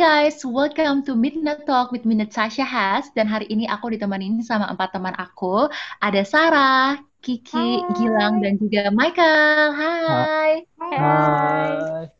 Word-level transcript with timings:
guys, 0.00 0.40
welcome 0.48 1.04
to 1.04 1.12
Midnight 1.12 1.68
Talk 1.68 1.92
with 1.92 2.08
me 2.08 2.16
Natasha 2.16 2.64
Has 2.64 3.12
dan 3.12 3.28
hari 3.28 3.44
ini 3.52 3.68
aku 3.68 3.92
ditemenin 3.92 4.40
sama 4.40 4.64
empat 4.72 4.96
teman 4.96 5.12
aku. 5.12 5.68
Ada 6.00 6.24
Sarah, 6.24 6.96
Kiki, 7.20 7.84
Hai. 7.84 7.92
Gilang 8.00 8.40
dan 8.40 8.56
juga 8.56 8.88
Michael. 8.96 9.76
Hai. 9.76 10.64
Hai. 10.80 12.16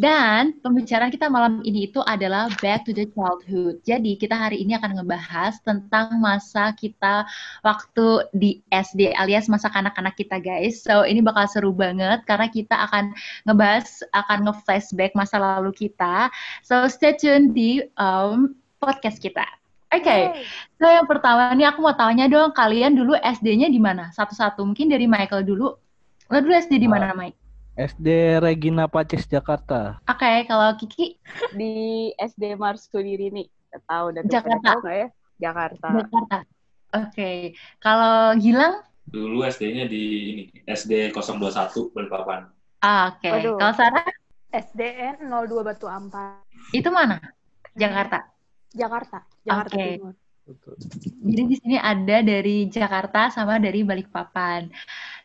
Dan 0.00 0.56
pembicaraan 0.64 1.12
kita 1.12 1.28
malam 1.28 1.60
ini 1.60 1.84
itu 1.92 2.00
adalah 2.08 2.48
back 2.64 2.88
to 2.88 2.96
the 2.96 3.04
childhood. 3.12 3.84
Jadi 3.84 4.16
kita 4.16 4.32
hari 4.32 4.64
ini 4.64 4.72
akan 4.72 4.96
ngebahas 4.96 5.60
tentang 5.60 6.16
masa 6.24 6.72
kita 6.72 7.28
waktu 7.60 8.24
di 8.32 8.64
SD 8.72 9.12
alias 9.12 9.52
masa 9.52 9.68
kanak-kanak 9.68 10.16
kita 10.16 10.40
guys. 10.40 10.80
So 10.80 11.04
ini 11.04 11.20
bakal 11.20 11.44
seru 11.52 11.76
banget 11.76 12.24
karena 12.24 12.48
kita 12.48 12.88
akan 12.88 13.12
ngebahas, 13.44 14.00
akan 14.16 14.48
nge-flashback 14.48 15.12
masa 15.12 15.36
lalu 15.36 15.76
kita. 15.76 16.32
So 16.64 16.88
stay 16.88 17.20
tune 17.20 17.52
di 17.52 17.84
um, 18.00 18.56
podcast 18.80 19.20
kita. 19.20 19.44
Oke, 19.90 20.46
so 20.78 20.86
yang 20.86 21.04
pertama 21.04 21.50
nih 21.52 21.66
aku 21.66 21.82
mau 21.82 21.92
tanya 21.98 22.30
dong, 22.30 22.54
kalian 22.54 22.94
dulu 22.94 23.18
SD-nya 23.18 23.66
di 23.66 23.82
mana? 23.82 24.14
Satu-satu, 24.14 24.62
mungkin 24.62 24.86
dari 24.86 25.10
Michael 25.10 25.42
dulu. 25.42 25.74
Lo 26.30 26.38
dulu 26.38 26.54
SD 26.54 26.78
di 26.78 26.86
mana, 26.86 27.10
Mike? 27.10 27.49
SD 27.78 28.38
Regina 28.42 28.90
Pacis 28.90 29.24
Jakarta. 29.30 30.02
Oke, 30.06 30.44
kalau 30.46 30.74
Kiki 30.76 31.16
di 31.54 31.72
SD 32.18 32.58
Marsudi 32.58 33.16
nih 33.18 33.46
tahu 33.86 34.14
dan 34.14 34.26
Jakarta. 34.26 34.74
tahu 34.74 34.78
nggak 34.82 34.96
ya 34.98 35.08
Jakarta 35.40 35.86
Jakarta. 35.94 36.38
Oke, 36.90 37.54
kalau 37.78 38.34
Gilang, 38.34 38.82
Dulu 39.10 39.42
SD-nya 39.42 39.90
di 39.90 40.02
ini 40.30 40.42
SD 40.70 41.10
021 41.14 41.90
Balikpapan. 41.94 42.46
ah, 42.82 43.10
oke. 43.14 43.26
Waduh. 43.26 43.58
Kalau 43.58 43.74
Sarah, 43.74 44.06
SDN 44.54 45.26
02 45.30 45.66
Batu 45.66 45.86
Ampar, 45.90 46.42
itu 46.70 46.86
mana? 46.90 47.18
Jakarta. 47.74 48.26
Jakarta, 48.70 49.26
Jakarta 49.42 49.74
Oke. 49.74 49.86
Timur. 49.98 50.14
Jadi 51.26 51.42
di 51.46 51.56
sini 51.62 51.76
ada 51.78 52.22
dari 52.26 52.66
Jakarta 52.66 53.30
sama 53.30 53.62
dari 53.62 53.86
Balikpapan. 53.86 54.66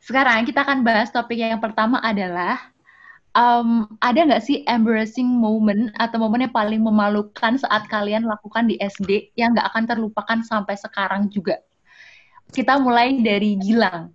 Sekarang 0.06 0.46
kita 0.46 0.62
akan 0.62 0.86
bahas 0.86 1.10
topik 1.10 1.42
yang 1.42 1.58
pertama 1.58 1.98
adalah 1.98 2.62
em, 3.34 3.90
ada 3.98 4.20
nggak 4.22 4.44
sih 4.46 4.62
embarrassing 4.70 5.26
moment 5.26 5.90
atau 5.98 6.22
momen 6.22 6.46
yang 6.46 6.54
paling 6.54 6.78
memalukan 6.78 7.58
saat 7.58 7.90
kalian 7.90 8.22
lakukan 8.22 8.70
di 8.70 8.78
SD 8.78 9.34
yang 9.34 9.58
nggak 9.58 9.66
akan 9.74 9.84
terlupakan 9.90 10.40
sampai 10.46 10.78
sekarang 10.78 11.26
juga? 11.34 11.58
Kita 12.54 12.78
mulai 12.78 13.18
dari 13.18 13.58
Gilang. 13.58 14.14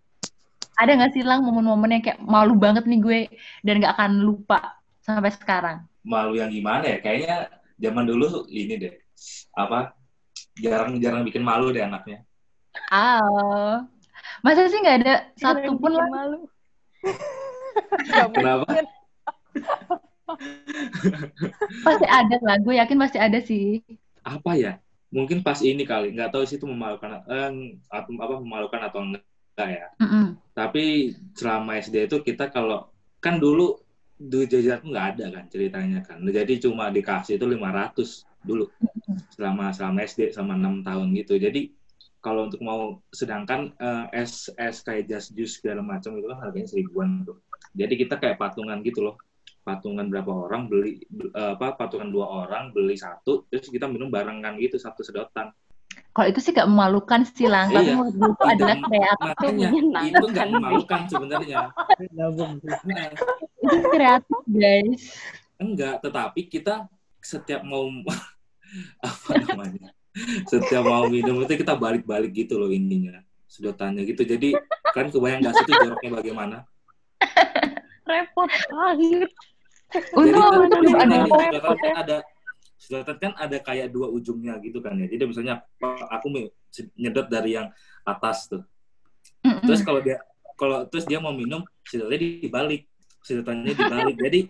Ada 0.79 0.95
nggak 0.95 1.11
sih 1.11 1.27
Lang 1.27 1.43
momen-momen 1.43 1.99
yang 1.99 2.03
kayak 2.07 2.23
malu 2.23 2.55
banget 2.55 2.87
nih 2.87 3.01
gue 3.03 3.21
dan 3.67 3.83
nggak 3.83 3.95
akan 3.99 4.23
lupa 4.23 4.79
sampai 5.03 5.35
sekarang? 5.35 5.83
Malu 6.07 6.39
yang 6.39 6.55
gimana 6.55 6.87
ya? 6.87 6.99
Kayaknya 7.03 7.37
zaman 7.83 8.07
dulu 8.07 8.47
ini 8.47 8.79
deh. 8.79 8.95
Apa? 9.59 9.91
Jarang-jarang 10.55 11.27
bikin 11.27 11.43
malu 11.43 11.75
deh 11.75 11.83
anaknya. 11.83 12.23
Oh, 12.95 13.83
masa 14.41 14.69
sih 14.69 14.81
nggak 14.81 14.99
ada 15.05 15.15
satu 15.37 15.77
pun 15.77 15.93
lah? 15.93 16.09
malu 16.09 16.41
Kenapa? 18.37 18.67
Pasti 21.87 22.07
ada 22.07 22.37
lah, 22.43 22.57
gue 22.63 22.75
yakin 22.79 22.99
pasti 23.03 23.19
ada 23.19 23.39
sih. 23.43 23.83
Apa 24.23 24.55
ya? 24.55 24.79
Mungkin 25.11 25.43
pas 25.43 25.59
ini 25.59 25.83
kali. 25.83 26.15
Nggak 26.15 26.31
tahu 26.31 26.47
sih 26.47 26.57
itu 26.57 26.71
memalukan 26.71 27.27
eh, 27.27 27.51
atau 27.91 28.15
apa 28.15 28.39
memalukan 28.39 28.81
atau 28.87 29.01
enggak 29.03 29.27
ya. 29.59 29.87
Mm-mm. 29.99 30.39
Tapi 30.55 31.15
selama 31.35 31.83
SD 31.83 32.07
itu 32.07 32.23
kita 32.23 32.55
kalau 32.55 32.95
kan 33.19 33.43
dulu 33.43 33.75
duit 34.21 34.53
jajan 34.53 34.87
nggak 34.87 35.19
ada 35.19 35.25
kan 35.35 35.45
ceritanya 35.51 35.99
kan. 36.07 36.23
Jadi 36.23 36.63
cuma 36.63 36.95
dikasih 36.95 37.41
itu 37.41 37.47
500 37.51 38.47
dulu 38.47 38.71
selama 39.35 39.75
selama 39.75 39.99
SD 40.07 40.31
sama 40.31 40.55
6 40.55 40.87
tahun 40.87 41.09
gitu. 41.19 41.43
Jadi 41.43 41.75
kalau 42.21 42.47
untuk 42.47 42.61
mau 42.61 43.01
sedangkan 43.11 43.73
eh, 43.77 44.21
es 44.21 44.53
es 44.55 44.85
kayak 44.85 45.09
just 45.09 45.33
juice 45.33 45.59
segala 45.59 45.81
macam 45.81 46.17
itu 46.17 46.29
kan 46.29 46.39
harganya 46.41 46.69
seribuan 46.69 47.25
tuh. 47.25 47.41
Jadi 47.73 47.95
kita 47.97 48.21
kayak 48.21 48.37
patungan 48.37 48.81
gitu 48.85 49.01
loh. 49.03 49.17
Patungan 49.61 50.09
berapa 50.09 50.29
orang 50.29 50.69
beli 50.69 51.01
eh, 51.11 51.53
apa 51.57 51.77
patungan 51.77 52.09
dua 52.09 52.45
orang 52.45 52.73
beli 52.73 52.97
satu 52.97 53.45
terus 53.49 53.69
kita 53.69 53.89
minum 53.89 54.09
barengan 54.09 54.57
gitu 54.57 54.77
satu 54.77 55.01
sedotan. 55.01 55.53
Kalau 56.11 56.27
itu 56.27 56.39
sih 56.43 56.51
gak 56.51 56.67
memalukan 56.67 57.23
sih, 57.23 57.47
Lang. 57.47 57.71
Tapi 57.71 57.87
Iya. 57.87 57.95
menurut 57.99 58.15
itu 58.35 58.45
adalah 58.47 58.77
kreatif. 58.83 59.27
makanya 59.27 59.69
itu 60.07 60.27
sih. 60.27 60.51
memalukan 60.51 61.01
sebenarnya. 61.07 61.59
Itu 63.63 63.77
kreatif, 63.91 64.41
guys. 64.47 65.03
Enggak, 65.61 65.95
tetapi 66.03 66.41
kita 66.47 66.87
setiap 67.21 67.63
mau 67.63 67.87
apa 69.07 69.31
namanya? 69.39 69.91
Setiap 70.47 70.85
mau 70.85 71.07
minum 71.09 71.41
itu 71.45 71.61
kita 71.61 71.75
balik-balik 71.77 72.33
gitu 72.35 72.61
loh 72.61 72.71
ininya. 72.71 73.21
Sedotannya 73.51 74.07
gitu. 74.07 74.23
Jadi 74.23 74.55
kan 74.95 75.11
kebayang 75.11 75.43
sih 75.43 75.65
itu 75.67 75.73
joroknya 75.75 76.11
bagaimana? 76.21 76.57
repot 78.11 78.51
banget 78.51 79.31
Untung 80.15 80.95
kan 80.95 81.11
ada. 81.11 81.59
kan 81.59 81.79
ya. 81.83 81.93
ada 81.99 82.17
sedotan 82.81 83.17
kan 83.19 83.33
ada 83.37 83.59
kayak 83.59 83.91
dua 83.91 84.07
ujungnya 84.11 84.59
gitu 84.63 84.79
kan 84.83 84.95
ya. 84.99 85.07
Jadi 85.11 85.23
misalnya 85.27 85.63
aku 86.11 86.31
nyedot 86.95 87.27
dari 87.27 87.59
yang 87.59 87.71
atas 88.07 88.51
tuh. 88.51 88.63
Terus 89.43 89.83
kalau 89.83 90.01
dia 90.03 90.23
kalau 90.55 90.87
terus 90.87 91.07
dia 91.07 91.19
mau 91.19 91.35
minum 91.35 91.67
sedotannya 91.87 92.19
dibalik. 92.43 92.87
Sedotannya 93.23 93.75
dibalik. 93.75 94.17
Jadi 94.19 94.41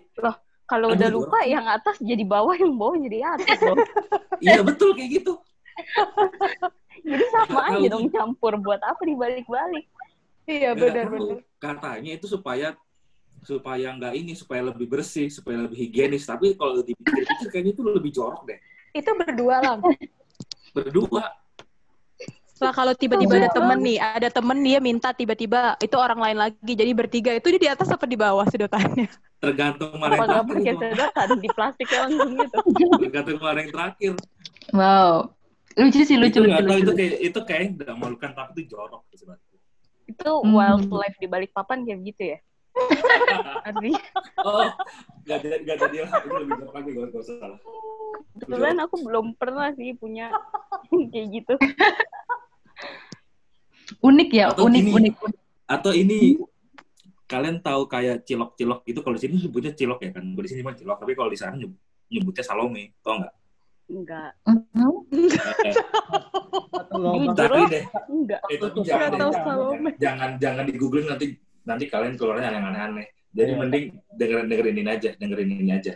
kalau 0.69 0.87
Aduh, 0.93 0.97
udah 1.03 1.09
lupa 1.11 1.39
yang 1.43 1.67
atas 1.67 1.99
jadi 1.99 2.23
bawah 2.23 2.55
yang 2.55 2.71
bawah 2.79 2.95
jadi 2.95 3.35
atas 3.35 3.59
loh 3.59 3.75
iya 4.39 4.63
betul 4.63 4.95
kayak 4.95 5.19
gitu. 5.19 5.35
jadi 7.09 7.25
sama 7.31 7.61
aja 7.69 7.87
dong 7.87 8.07
campur 8.07 8.53
buat 8.57 8.81
apa 8.81 9.01
dibalik-balik 9.01 9.85
Iya, 10.41 10.73
Nggak 10.73 10.81
benar 10.81 11.05
tahu. 11.05 11.13
benar. 11.13 11.37
Katanya 11.55 12.11
itu 12.11 12.25
supaya 12.25 12.67
supaya 13.41 13.87
nggak 13.93 14.13
ini 14.15 14.33
supaya 14.33 14.61
lebih 14.63 14.85
bersih 14.85 15.29
supaya 15.29 15.65
lebih 15.65 15.77
higienis 15.79 16.25
tapi 16.25 16.53
kalau 16.53 16.81
dipikir-pikir 16.81 17.47
kayaknya 17.47 17.71
itu 17.73 17.81
lebih 17.81 18.11
jorok 18.11 18.45
deh 18.45 18.57
Itu 18.91 19.13
berdua 19.15 19.55
lah. 19.59 19.75
berdua 20.75 21.25
Lah 22.57 22.69
kalau 22.69 22.93
tiba-tiba 22.93 23.41
ada 23.41 23.49
temen 23.49 23.81
nih, 23.81 23.97
ada 23.97 24.29
temen 24.29 24.53
dia 24.61 24.77
minta 24.77 25.09
tiba-tiba 25.09 25.73
itu 25.77 25.97
orang 25.97 26.21
lain 26.21 26.37
lagi, 26.37 26.73
jadi 26.77 26.93
bertiga 26.93 27.33
itu 27.33 27.57
dia 27.57 27.61
di 27.65 27.69
atas 27.73 27.89
apa 27.89 28.05
di 28.05 28.13
bawah 28.13 28.45
sedotannya? 28.45 29.09
tergantung 29.41 29.97
mana 29.97 30.13
yang 30.13 30.29
terakhir 30.29 30.45
pakai 30.53 30.61
itu. 30.69 30.81
sedotan 30.85 31.29
di 31.35 31.49
plastiknya 31.49 31.97
langsung 32.05 32.31
gitu 32.37 32.57
tergantung 33.01 33.39
mana 33.41 33.57
yang 33.57 33.71
terakhir 33.73 34.11
Wow. 34.69 35.33
Lucu 35.81 35.99
sih, 35.99 36.13
lucu, 36.13 36.29
itu 36.29 36.39
lucu, 36.39 36.47
nggak 36.47 36.61
tahu 36.61 36.69
lucu. 36.71 36.83
itu 36.83 36.93
kayak 36.93 37.15
itu 37.19 37.39
kayak 37.41 37.61
tidak 37.75 37.95
memalukan 37.95 38.29
tapi 38.31 38.49
itu 38.53 38.61
jorok 38.69 39.01
sebenarnya 39.11 39.47
itu 40.03 40.31
Hmm. 40.37 40.51
wildlife 40.51 41.17
di 41.17 41.25
balik 41.25 41.51
papan 41.51 41.81
kayak 41.81 41.99
gitu 42.05 42.23
ya 42.27 42.39
artinya 43.65 44.01
oh 44.39 44.69
nggak 45.21 45.37
ada 45.37 45.47
nggak 45.57 45.75
ada 45.75 45.85
dia 45.87 46.03
itu 46.05 46.35
lebih 46.37 46.53
jorok 46.55 46.73
lagi 46.73 46.89
gak 46.91 47.07
usah 47.09 47.23
salah 47.25 47.59
kebetulan 48.33 48.77
aku 48.79 48.95
belum 49.01 49.25
pernah 49.33 49.67
sih 49.73 49.91
punya 49.93 50.31
kayak 51.11 51.27
gitu 51.33 51.53
Unik 54.01 54.29
ya, 54.31 54.45
Atau 54.49 54.65
unik, 54.65 54.81
gini. 54.81 54.91
unik, 54.93 55.15
unik. 55.19 55.39
atau 55.67 55.91
ini 55.91 56.39
kalian 57.25 57.59
tahu 57.59 57.87
kayak 57.87 58.23
cilok-cilok 58.23 58.83
itu 58.85 58.99
kalau 58.99 59.15
di 59.15 59.21
sini 59.21 59.33
nyebutnya 59.37 59.71
cilok 59.71 59.99
ya 60.01 60.11
kan 60.11 60.23
kalau 60.25 60.41
di 60.41 60.49
sini 60.49 60.59
cuma 60.61 60.73
cilok 60.73 60.97
tapi 60.97 61.13
kalau 61.13 61.29
di 61.29 61.37
sana 61.37 61.55
nyebut- 61.55 61.79
nyebutnya 62.07 62.43
salome 62.43 62.91
tau 62.99 63.15
nggak 63.17 63.33
enggak. 63.89 64.31
Jujur 66.91 67.33
tapi 67.33 67.61
deh. 67.71 67.83
enggak. 68.11 68.39
Tapi 68.43 68.55
jangan, 68.85 69.09
jangan, 69.15 69.31
Salome. 69.33 69.91
jangan 69.97 70.29
jangan 70.37 70.63
di 70.67 70.73
googling 70.77 71.07
nanti 71.09 71.25
nanti 71.65 71.85
kalian 71.87 72.15
keluarnya 72.19 72.53
yang 72.53 72.67
aneh-aneh. 72.69 73.07
Jadi 73.31 73.51
mending 73.55 73.85
dengerin 74.19 74.47
dengerin 74.51 74.77
ini 74.83 74.89
aja, 74.91 75.09
dengerin 75.15 75.49
ini 75.55 75.71
aja. 75.71 75.93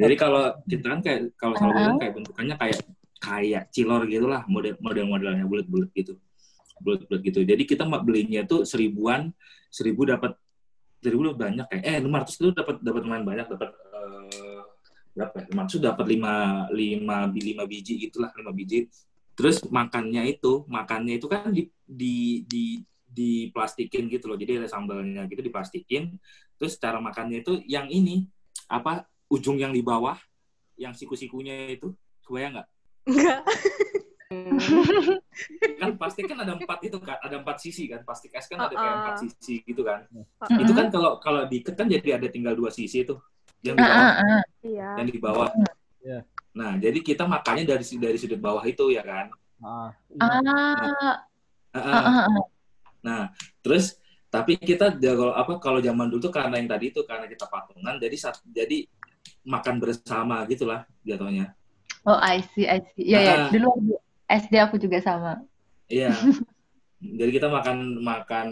Jadi 0.00 0.14
kalau 0.16 0.54
kita 0.64 0.86
kan 0.86 1.00
kayak 1.02 1.20
kalau 1.36 1.54
Salome 1.58 1.82
kan 1.82 1.96
kayak 1.98 2.14
bentukannya 2.16 2.56
kayak 2.56 2.78
kayak 3.20 3.62
cilor 3.74 4.02
gitulah 4.08 4.42
model 4.48 4.74
model 4.80 5.04
modelnya 5.10 5.44
bulat-bulat 5.44 5.90
gitu, 5.92 6.16
bulat-bulat 6.80 7.20
gitu. 7.20 7.40
Jadi 7.44 7.62
kita 7.68 7.84
mak 7.84 8.06
belinya 8.06 8.46
tuh 8.48 8.64
seribuan, 8.64 9.28
seribu 9.68 10.08
dapat 10.08 10.38
seribu 11.00 11.32
banyak 11.32 11.64
kayak 11.68 11.82
eh 11.84 11.96
lima 12.00 12.20
ratus 12.20 12.36
itu 12.36 12.52
dapat 12.52 12.76
dapat 12.84 13.00
lumayan 13.08 13.24
banyak 13.24 13.46
dapat 13.48 13.68
eh, 13.72 14.59
berapa 15.14 15.36
ya? 15.42 15.46
Ratus 15.52 15.80
dapat 15.82 16.06
lima 16.06 16.66
lima 16.70 17.26
lima 17.30 17.64
biji 17.66 17.98
gitulah 17.98 18.30
lima 18.34 18.52
biji. 18.54 18.86
Terus 19.34 19.64
makannya 19.66 20.28
itu 20.28 20.68
makannya 20.68 21.16
itu 21.18 21.26
kan 21.26 21.50
di 21.50 21.70
di 21.84 22.44
di 22.46 22.64
diplastikin 23.10 24.06
gitu 24.06 24.30
loh. 24.30 24.38
Jadi 24.38 24.62
ada 24.62 24.68
sambalnya 24.70 25.26
gitu 25.26 25.42
diplastikin. 25.42 26.14
Terus 26.56 26.78
cara 26.78 27.02
makannya 27.02 27.42
itu 27.42 27.58
yang 27.66 27.90
ini 27.90 28.28
apa 28.70 29.06
ujung 29.30 29.58
yang 29.58 29.74
di 29.74 29.82
bawah 29.82 30.14
yang 30.78 30.94
siku-sikunya 30.94 31.74
itu. 31.74 31.90
Kebayang 32.24 32.60
nggak? 32.60 32.68
Enggak. 33.10 33.40
kan 35.82 35.90
plastik 35.98 36.30
kan 36.30 36.38
ada 36.38 36.54
empat 36.54 36.78
itu 36.86 37.02
kan 37.02 37.18
ada 37.18 37.42
empat 37.42 37.56
sisi 37.58 37.90
kan. 37.90 38.06
Plastik 38.06 38.30
es 38.30 38.46
kan 38.46 38.62
ada 38.62 38.70
kayak 38.70 38.86
Uh-uh. 38.86 39.02
empat 39.02 39.16
sisi 39.26 39.54
gitu 39.66 39.82
kan. 39.82 40.06
Mm-mm. 40.14 40.62
itu 40.62 40.72
kan 40.72 40.86
kalau 40.94 41.18
kalau 41.18 41.42
diikat 41.50 41.74
kan 41.74 41.90
jadi 41.90 42.22
ada 42.22 42.30
tinggal 42.30 42.54
dua 42.54 42.70
sisi 42.70 43.02
itu 43.02 43.18
yang 43.60 43.76
di 43.76 43.82
Ah, 43.84 43.90
bawah 43.92 44.10
ah, 44.10 44.22
ah. 44.24 44.42
Iya. 44.64 44.88
yang 45.00 45.08
di 45.08 45.18
bawah 45.20 45.48
Iya. 46.00 46.18
Nah, 46.56 46.80
jadi 46.80 46.98
kita 47.04 47.28
makannya 47.28 47.68
dari 47.68 47.84
dari 48.00 48.16
sudut 48.18 48.40
bawah 48.40 48.64
itu 48.64 48.90
ya 48.90 49.04
kan. 49.04 49.30
Ah, 49.60 49.92
Ah, 50.18 51.16
Heeh. 51.76 51.92
ah, 51.92 52.08
ah, 52.08 52.26
ah. 52.26 52.44
Nah, 53.04 53.22
terus 53.60 54.00
tapi 54.32 54.56
kita 54.56 54.96
kalau 54.96 55.34
apa 55.36 55.60
kalau 55.60 55.78
zaman 55.78 56.08
dulu 56.08 56.30
tuh 56.30 56.32
karena 56.32 56.56
yang 56.58 56.70
tadi 56.70 56.90
itu 56.90 57.04
karena 57.04 57.28
kita 57.28 57.46
patungan 57.46 57.98
jadi 58.00 58.16
jadi 58.50 58.78
makan 59.44 59.76
bersama 59.78 60.42
gitulah 60.48 60.88
jatuhnya. 61.04 61.52
Oh, 62.08 62.16
I 62.16 62.40
see, 62.56 62.64
I 62.64 62.80
see. 62.96 63.04
Iya, 63.12 63.18
ya. 63.20 63.34
Ah. 63.44 63.48
Dulu 63.52 63.68
SD 64.24 64.54
aku 64.56 64.80
juga 64.80 64.98
sama. 65.04 65.44
Iya. 65.86 66.10
Jadi 67.00 67.30
kita 67.32 67.48
makan 67.48 67.96
makan 68.04 68.48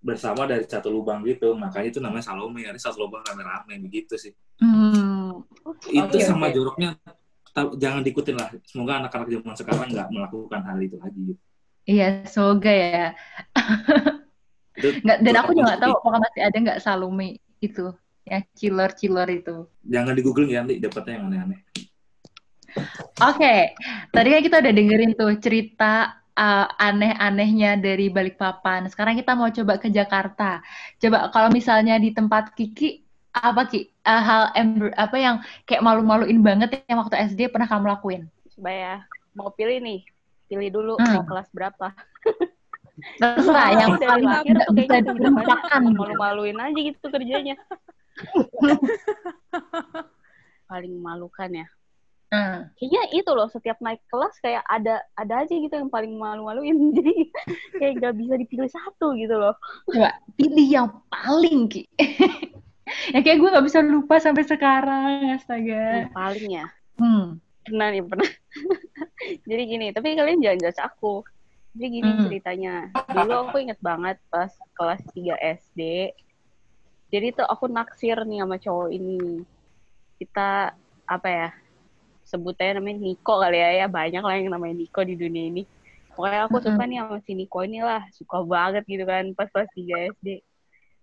bersama 0.00 0.48
dari 0.48 0.64
satu 0.64 0.88
lubang 0.88 1.20
gitu. 1.28 1.52
Makanya 1.52 1.88
itu 1.92 2.00
namanya 2.00 2.32
Salome. 2.32 2.64
Ada 2.64 2.80
satu 2.88 3.04
lubang 3.04 3.20
rame-rame 3.28 3.76
begitu 3.84 4.16
sih. 4.16 4.32
Hmm. 4.56 5.44
Itu 5.84 6.16
Oke, 6.16 6.24
sama 6.24 6.48
oke. 6.48 6.56
joroknya 6.56 6.96
jangan 7.76 8.00
diikutin 8.00 8.36
lah. 8.40 8.48
Semoga 8.64 9.04
anak-anak 9.04 9.28
zaman 9.28 9.54
sekarang 9.58 9.86
nggak 9.92 10.08
melakukan 10.16 10.60
hal 10.64 10.78
itu 10.80 10.96
lagi. 10.96 11.20
gitu. 11.34 11.42
Iya, 11.84 12.08
semoga 12.24 12.72
ya. 12.72 13.06
Itu 14.80 14.88
Nggak, 15.04 15.18
dan 15.20 15.34
aku 15.36 15.50
juga 15.52 15.64
nggak 15.74 15.80
tahu 15.82 15.92
apakah 16.00 16.20
masih 16.24 16.42
ada 16.46 16.56
nggak 16.56 16.80
Salome 16.80 17.28
itu, 17.60 17.92
ya 18.24 18.38
chiller-chiller 18.56 19.28
itu. 19.28 19.56
Jangan 19.84 20.12
di 20.16 20.22
Google 20.24 20.48
ya 20.48 20.64
nanti 20.64 20.80
dapetnya 20.80 21.12
yang 21.20 21.24
aneh-aneh. 21.28 21.60
Oke, 23.18 23.74
tadi 24.14 24.28
kan 24.30 24.40
kita 24.46 24.56
udah 24.62 24.72
dengerin 24.72 25.12
tuh 25.18 25.32
cerita 25.42 26.19
uh, 26.40 26.66
aneh-anehnya 26.80 27.76
dari 27.76 28.08
Balikpapan. 28.08 28.88
Sekarang 28.88 29.14
kita 29.14 29.36
mau 29.36 29.52
coba 29.52 29.76
ke 29.76 29.92
Jakarta. 29.92 30.64
Coba 30.96 31.28
kalau 31.28 31.52
misalnya 31.52 32.00
di 32.00 32.16
tempat 32.16 32.56
Kiki, 32.56 33.04
apa 33.30 33.68
Ki? 33.68 33.92
Uh, 34.00 34.22
hal 34.24 34.42
ember- 34.56 34.96
apa 34.96 35.16
yang 35.20 35.36
kayak 35.68 35.84
malu-maluin 35.84 36.40
banget 36.40 36.80
yang 36.88 37.04
waktu 37.04 37.20
SD 37.28 37.52
pernah 37.52 37.68
kamu 37.68 37.92
lakuin? 37.92 38.22
Coba 38.56 38.70
ya, 38.72 38.94
mau 39.36 39.52
pilih 39.52 39.78
nih. 39.84 40.00
Pilih 40.48 40.68
dulu 40.72 40.92
Hmm. 40.98 41.20
mau 41.20 41.24
kelas 41.28 41.46
berapa. 41.52 41.92
Terserah 43.16 43.68
yang 43.80 43.96
Dari 43.96 44.08
paling 44.08 44.28
tuh 44.66 44.74
bisa 44.76 44.96
dilupakan. 45.00 45.80
malu-maluin 45.88 46.58
aja 46.58 46.80
gitu 46.80 47.06
kerjanya. 47.08 47.56
Paling 50.70 50.92
memalukan 51.00 51.50
ya. 51.50 51.66
Hmm. 52.30 52.70
Kayaknya 52.78 53.02
itu 53.10 53.30
loh 53.34 53.50
setiap 53.50 53.82
naik 53.82 53.98
kelas 54.06 54.38
kayak 54.38 54.62
ada 54.70 55.02
ada 55.18 55.42
aja 55.42 55.50
gitu 55.50 55.74
yang 55.74 55.90
paling 55.90 56.14
malu-maluin. 56.14 56.78
Jadi 56.96 57.26
kayak 57.74 57.94
gak 57.98 58.14
bisa 58.22 58.34
dipilih 58.38 58.70
satu 58.70 59.18
gitu 59.18 59.34
loh. 59.34 59.58
Coba 59.90 60.14
pilih 60.38 60.66
yang 60.70 60.88
paling 61.10 61.66
Ki. 61.66 61.90
yang 63.14 63.22
kayak 63.26 63.38
gue 63.42 63.50
nggak 63.50 63.66
bisa 63.66 63.82
lupa 63.82 64.22
sampai 64.22 64.46
sekarang, 64.46 65.34
astaga. 65.34 66.06
Yang 66.06 66.14
paling 66.14 66.48
ya. 66.54 66.66
Hmm. 67.02 67.26
Pernah 67.66 67.86
nih, 67.92 68.02
pernah. 68.06 68.30
Jadi 69.50 69.62
gini, 69.66 69.86
tapi 69.90 70.14
kalian 70.14 70.42
jangan 70.42 70.58
judge 70.62 70.80
aku. 70.80 71.14
Jadi 71.74 71.86
gini 71.90 72.10
Hmm. 72.14 72.22
ceritanya. 72.30 72.74
Dulu 73.10 73.50
aku 73.50 73.56
inget 73.62 73.78
banget 73.82 74.18
pas 74.30 74.50
kelas 74.78 75.02
3 75.14 75.34
SD. 75.38 76.14
Jadi 77.10 77.26
tuh 77.34 77.46
aku 77.46 77.66
naksir 77.66 78.22
nih 78.22 78.42
sama 78.42 78.56
cowok 78.58 78.88
ini. 78.94 79.42
Kita, 80.18 80.74
apa 81.10 81.28
ya, 81.30 81.48
sebutnya 82.30 82.78
namanya 82.78 82.98
Niko 83.02 83.34
kali 83.42 83.58
ya, 83.58 83.70
ya. 83.84 83.86
Banyak 83.90 84.22
lah 84.22 84.34
yang 84.38 84.50
namanya 84.54 84.74
Niko 84.78 85.00
di 85.02 85.14
dunia 85.18 85.44
ini. 85.50 85.62
Pokoknya 86.14 86.46
aku 86.46 86.56
Mm-mm. 86.62 86.66
suka 86.70 86.82
nih 86.86 86.98
sama 87.02 87.18
si 87.26 87.32
Niko 87.34 87.58
inilah. 87.66 88.02
Suka 88.14 88.36
banget 88.46 88.82
gitu 88.86 89.02
kan 89.02 89.24
pas 89.34 89.48
kelas 89.50 89.70
3 89.74 89.94
SD. 90.14 90.28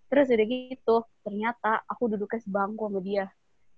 Terus 0.08 0.28
udah 0.32 0.48
gitu, 0.48 0.96
ternyata 1.28 1.84
aku 1.92 2.04
duduknya 2.16 2.40
sebangku 2.40 2.88
sama 2.88 3.00
dia. 3.04 3.28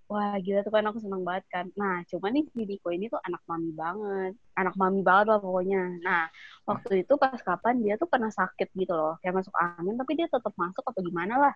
Wah, 0.10 0.34
gila 0.42 0.66
tuh 0.66 0.74
kan 0.74 0.86
aku 0.90 0.98
seneng 1.02 1.22
banget 1.22 1.46
kan. 1.54 1.66
Nah, 1.78 2.02
cuman 2.10 2.34
nih 2.34 2.46
si 2.54 2.62
Niko 2.66 2.90
ini 2.94 3.10
tuh 3.14 3.22
anak 3.22 3.42
mami 3.50 3.70
banget. 3.74 4.34
Anak 4.58 4.74
mami 4.78 5.02
banget 5.06 5.26
lah 5.34 5.40
pokoknya. 5.42 5.82
Nah, 6.06 6.30
waktu 6.70 7.06
itu 7.06 7.14
pas 7.18 7.38
kapan 7.42 7.82
dia 7.82 7.94
tuh 7.98 8.10
pernah 8.10 8.30
sakit 8.34 8.74
gitu 8.74 8.94
loh. 8.94 9.18
Kayak 9.22 9.42
masuk 9.42 9.54
angin, 9.58 9.96
tapi 9.98 10.12
dia 10.18 10.26
tetap 10.30 10.54
masuk 10.58 10.82
apa 10.86 11.00
gimana 11.02 11.34
lah. 11.38 11.54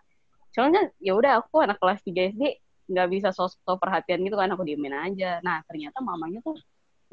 Soalnya 0.54 0.94
ya 1.02 1.18
udah 1.18 1.42
aku 1.42 1.66
anak 1.66 1.82
kelas 1.82 2.02
3 2.06 2.30
SD 2.30 2.44
nggak 2.90 3.08
bisa 3.12 3.30
sosok 3.32 3.80
perhatian 3.80 4.22
gitu 4.24 4.36
kan 4.36 4.52
aku 4.52 4.64
diemin 4.68 4.94
aja. 4.94 5.40
Nah, 5.42 5.64
ternyata 5.68 6.04
mamanya 6.04 6.44
tuh 6.44 6.58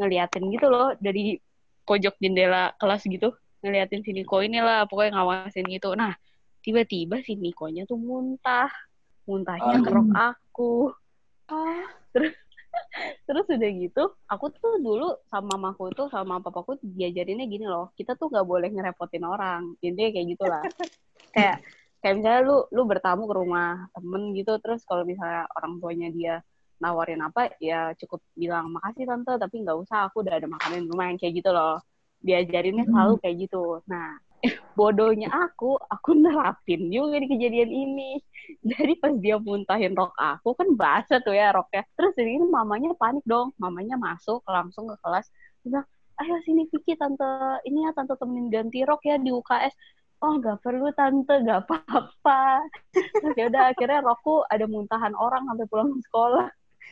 ngeliatin 0.00 0.48
gitu 0.50 0.66
loh 0.66 0.96
dari 0.98 1.38
pojok 1.84 2.16
jendela 2.18 2.74
kelas 2.78 3.06
gitu. 3.06 3.34
Ngeliatin 3.60 4.00
si 4.00 4.16
Niko 4.16 4.40
inilah, 4.40 4.88
pokoknya 4.88 5.20
ngawasin 5.20 5.68
gitu. 5.68 5.92
Nah, 5.92 6.16
tiba-tiba 6.64 7.20
si 7.24 7.36
Nikonya 7.36 7.84
tuh 7.84 8.00
muntah. 8.00 8.72
Muntahnya 9.28 9.80
Aduh. 9.80 9.84
ke 9.84 9.90
rok 9.92 10.08
aku. 10.16 10.72
Ah, 11.50 11.86
Terus 13.26 13.46
udah 13.50 13.70
gitu, 13.74 14.02
aku 14.30 14.46
tuh 14.54 14.78
dulu 14.78 15.18
sama 15.26 15.58
mamaku 15.58 15.90
tuh 15.94 16.06
sama 16.10 16.38
papaku 16.38 16.78
diajarinnya 16.82 17.46
gini 17.50 17.66
loh, 17.66 17.90
kita 17.98 18.14
tuh 18.14 18.30
gak 18.30 18.46
boleh 18.46 18.70
ngerepotin 18.70 19.26
orang. 19.26 19.74
Intinya 19.82 20.10
kayak 20.14 20.26
gitulah. 20.34 20.62
kayak 21.34 21.62
kayak 22.00 22.14
misalnya 22.20 22.40
lu 22.48 22.56
lu 22.72 22.82
bertamu 22.88 23.28
ke 23.28 23.34
rumah 23.36 23.88
temen 23.92 24.32
gitu, 24.36 24.56
terus 24.64 24.80
kalau 24.88 25.04
misalnya 25.04 25.44
orang 25.56 25.80
tuanya 25.80 26.08
dia 26.12 26.34
nawarin 26.80 27.20
apa, 27.20 27.52
ya 27.60 27.92
cukup 28.00 28.24
bilang 28.32 28.72
makasih 28.72 29.04
tante, 29.04 29.36
tapi 29.36 29.56
nggak 29.60 29.78
usah, 29.84 30.08
aku 30.08 30.24
udah 30.24 30.40
ada 30.40 30.48
makanan 30.48 30.88
di 30.88 30.88
rumah 30.88 31.06
yang 31.12 31.18
kayak 31.20 31.34
gitu 31.44 31.50
loh. 31.52 31.76
Diajarinnya 32.24 32.84
selalu 32.88 33.14
kayak 33.20 33.36
gitu. 33.48 33.84
Nah, 33.84 34.16
bodohnya 34.78 35.28
aku, 35.28 35.76
aku 35.76 36.10
nerapin 36.16 36.88
juga 36.88 37.20
di 37.20 37.28
kejadian 37.28 37.68
ini. 37.68 38.10
Jadi 38.70 38.92
pas 38.96 39.12
dia 39.20 39.36
muntahin 39.36 39.92
rok 39.92 40.16
aku 40.16 40.56
kan 40.56 40.68
basah 40.74 41.20
tuh 41.20 41.36
ya 41.36 41.52
roknya. 41.52 41.84
Terus 41.96 42.16
ini 42.16 42.40
mamanya 42.48 42.96
panik 42.96 43.24
dong. 43.28 43.52
Mamanya 43.60 44.00
masuk 44.00 44.40
langsung 44.48 44.88
ke 44.88 44.96
kelas. 45.04 45.28
Bilang, 45.60 45.84
ayo 46.20 46.36
sini 46.44 46.68
Vicky 46.68 46.96
tante 46.96 47.60
ini 47.68 47.84
ya 47.84 47.92
tante 47.92 48.16
temenin 48.16 48.48
ganti 48.48 48.84
rok 48.84 49.04
ya 49.04 49.20
di 49.20 49.32
UKS. 49.32 49.72
Oh 50.20 50.36
nggak 50.36 50.60
perlu 50.60 50.92
tante, 50.92 51.32
nggak 51.40 51.64
apa-apa. 51.64 52.60
Terus 52.92 53.34
ya 53.40 53.48
udah 53.48 53.62
akhirnya 53.72 54.04
rokku 54.04 54.44
ada 54.52 54.68
muntahan 54.68 55.16
orang 55.16 55.48
sampai 55.48 55.66
pulang 55.68 55.96
sekolah. 56.04 56.48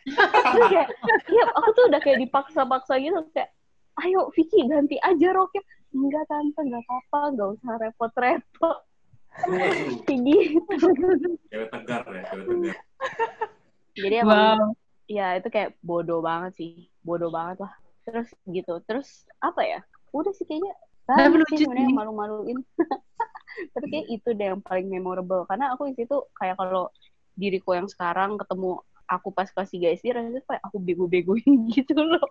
Terus 0.09 0.67
kayak, 0.73 0.89
iya 1.29 1.45
aku 1.53 1.69
tuh 1.77 1.85
udah 1.93 2.01
kayak 2.01 2.19
dipaksa-paksa 2.25 2.97
gitu 2.97 3.21
kayak, 3.37 3.53
ayo 4.01 4.33
Vicky 4.33 4.65
ganti 4.65 4.97
aja 5.05 5.29
roknya. 5.37 5.61
Enggak 5.93 6.25
tante, 6.29 6.61
nggak 6.61 6.83
apa-apa, 6.85 7.21
nggak 7.37 7.49
usah 7.61 7.73
repot-repot. 7.81 8.79
Kayak 10.09 10.21
gitu. 10.25 10.89
Cewek 11.53 11.69
tegar 11.69 12.03
ya, 12.09 12.23
cewek 12.33 12.45
tegar. 12.49 12.77
Jadi 13.99 14.15
emang 14.25 14.57
Wow. 14.59 14.79
ya 15.11 15.27
itu 15.37 15.49
kayak 15.49 15.75
bodoh 15.83 16.21
banget 16.21 16.53
sih 16.55 16.87
bodoh 17.01 17.33
banget 17.33 17.65
lah 17.65 17.73
terus 18.05 18.29
gitu 18.47 18.79
terus 18.85 19.25
apa 19.41 19.65
ya 19.65 19.81
udah 20.13 20.31
sih 20.37 20.45
kayaknya 20.45 20.71
Tapi 21.03 21.19
banyak 21.19 21.41
lucu 21.41 21.49
sih 21.51 21.59
sebenarnya 21.65 21.81
sih. 21.81 21.89
yang 21.89 21.97
malu-maluin 21.99 22.59
tapi 23.75 23.87
kayak 23.91 24.07
itu 24.09 24.29
deh 24.35 24.47
yang 24.55 24.63
paling 24.63 24.87
memorable. 24.87 25.45
Karena 25.49 25.75
aku 25.75 25.91
di 25.91 25.95
situ 25.99 26.17
kayak 26.37 26.59
kalau 26.59 26.91
diriku 27.39 27.79
yang 27.79 27.87
sekarang 27.87 28.35
ketemu 28.35 28.83
aku 29.09 29.33
pas 29.33 29.49
kelas 29.49 29.73
3 29.73 29.95
SD 29.97 30.13
rasanya 30.13 30.43
kayak 30.45 30.63
aku 30.63 30.77
bego-begoin 30.79 31.53
gitu 31.75 31.97
loh. 31.97 32.29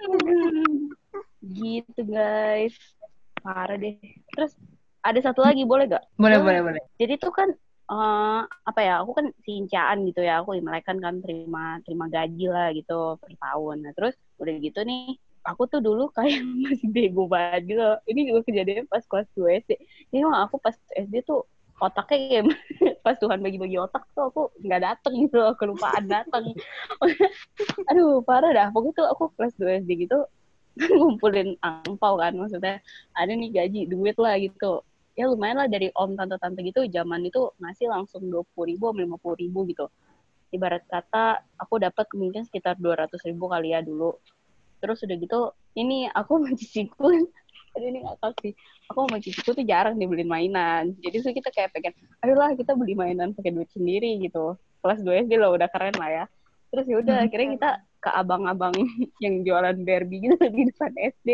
Gitu 1.40 2.00
guys. 2.04 2.76
Parah 3.40 3.80
deh. 3.80 3.96
Terus 4.36 4.52
ada 5.00 5.16
satu 5.24 5.40
lagi 5.40 5.64
boleh 5.64 5.88
gak? 5.88 6.04
Boleh, 6.20 6.36
boleh, 6.36 6.60
boleh. 6.60 6.82
jadi 7.00 7.16
tuh 7.16 7.32
kan 7.32 7.48
eh 7.90 8.42
apa 8.46 8.80
ya 8.84 9.02
aku 9.02 9.16
kan 9.16 9.26
sincaan 9.40 10.04
gitu 10.04 10.20
ya. 10.20 10.44
Aku 10.44 10.52
imlek 10.52 10.84
kan 10.84 11.00
kan 11.00 11.24
terima 11.24 11.80
terima 11.88 12.06
gaji 12.12 12.46
lah 12.52 12.68
gitu 12.76 13.16
per 13.16 13.32
tahun. 13.40 13.88
Nah 13.88 13.92
terus 13.96 14.12
udah 14.36 14.54
gitu 14.60 14.84
nih 14.84 15.16
aku 15.44 15.62
tuh 15.68 15.80
dulu 15.80 16.12
kayak 16.12 16.44
masih 16.64 16.88
bego 16.90 17.24
banget 17.26 17.74
gitu. 17.74 17.88
Ini 18.10 18.20
juga 18.32 18.40
kejadian 18.46 18.84
pas 18.86 19.04
kelas 19.04 19.28
2 19.36 19.60
SD 19.64 19.70
jadi 20.12 20.26
emang 20.26 20.36
aku 20.48 20.60
pas 20.60 20.76
SD 20.94 21.24
tuh 21.24 21.46
otaknya 21.80 22.44
kayak 22.44 22.44
pas 23.04 23.16
Tuhan 23.16 23.40
bagi-bagi 23.40 23.80
otak 23.80 24.04
tuh 24.12 24.28
aku 24.28 24.42
nggak 24.60 24.82
dateng 24.84 25.14
gitu. 25.26 25.36
Loh, 25.40 25.56
kelupaan 25.56 26.04
dateng. 26.06 26.52
Aduh 27.90 28.20
parah 28.20 28.52
dah. 28.52 28.68
Pokoknya 28.70 29.00
tuh 29.00 29.06
aku 29.16 29.24
kelas 29.36 29.54
2 29.56 29.80
SD 29.84 30.06
gitu 30.08 30.18
ngumpulin 30.76 31.56
angpau 31.64 32.20
kan. 32.20 32.36
Maksudnya 32.36 32.84
ada 33.16 33.32
nih 33.32 33.50
gaji 33.50 33.80
duit 33.88 34.16
lah 34.20 34.36
gitu. 34.36 34.84
Ya 35.18 35.26
lumayan 35.26 35.64
lah 35.64 35.68
dari 35.68 35.88
om 35.96 36.14
tante-tante 36.14 36.60
gitu. 36.62 36.84
Zaman 36.86 37.24
itu 37.26 37.48
ngasih 37.58 37.88
langsung 37.88 38.28
dua 38.28 38.44
puluh 38.52 38.76
ribu 38.76 38.92
lima 38.94 39.16
puluh 39.16 39.40
ribu 39.40 39.64
gitu. 39.68 39.88
Ibarat 40.50 40.84
kata 40.90 41.46
aku 41.56 41.80
dapat 41.80 42.06
mungkin 42.12 42.44
sekitar 42.44 42.76
dua 42.76 43.06
ratus 43.06 43.22
ribu 43.24 43.46
kali 43.48 43.72
ya 43.72 43.80
dulu 43.80 44.18
terus 44.80 45.04
udah 45.04 45.16
gitu 45.16 45.40
ini 45.76 46.08
aku 46.10 46.40
sama 46.40 46.56
ciciku 46.56 47.06
aduh 47.70 47.86
ini 47.86 48.02
ngakak 48.02 48.34
sih. 48.42 48.52
Aku 48.90 49.06
sama 49.06 49.22
ciciku 49.22 49.54
tuh 49.54 49.62
jarang 49.62 49.94
dibeliin 49.94 50.26
mainan. 50.26 50.90
Jadi 50.98 51.22
tuh 51.22 51.30
kita 51.30 51.54
kayak 51.54 51.70
pengen 51.70 51.94
ayolah 52.26 52.50
kita 52.58 52.74
beli 52.74 52.98
mainan 52.98 53.30
pakai 53.30 53.54
duit 53.54 53.70
sendiri 53.70 54.18
gitu. 54.18 54.58
Kelas 54.82 54.98
2 55.06 55.22
SD 55.22 55.38
loh 55.38 55.54
udah 55.54 55.70
keren 55.70 55.94
lah 55.94 56.10
ya. 56.10 56.24
Terus 56.74 56.84
ya 56.90 56.96
udah 56.98 57.16
Hmm. 57.22 57.26
akhirnya 57.30 57.48
kita 57.54 57.70
ke 58.00 58.10
abang-abang 58.10 58.74
yang 59.24 59.46
jualan 59.46 59.78
Barbie 59.86 60.24
gitu 60.26 60.34
di 60.56 60.66
depan 60.66 60.90
SD 60.98 61.28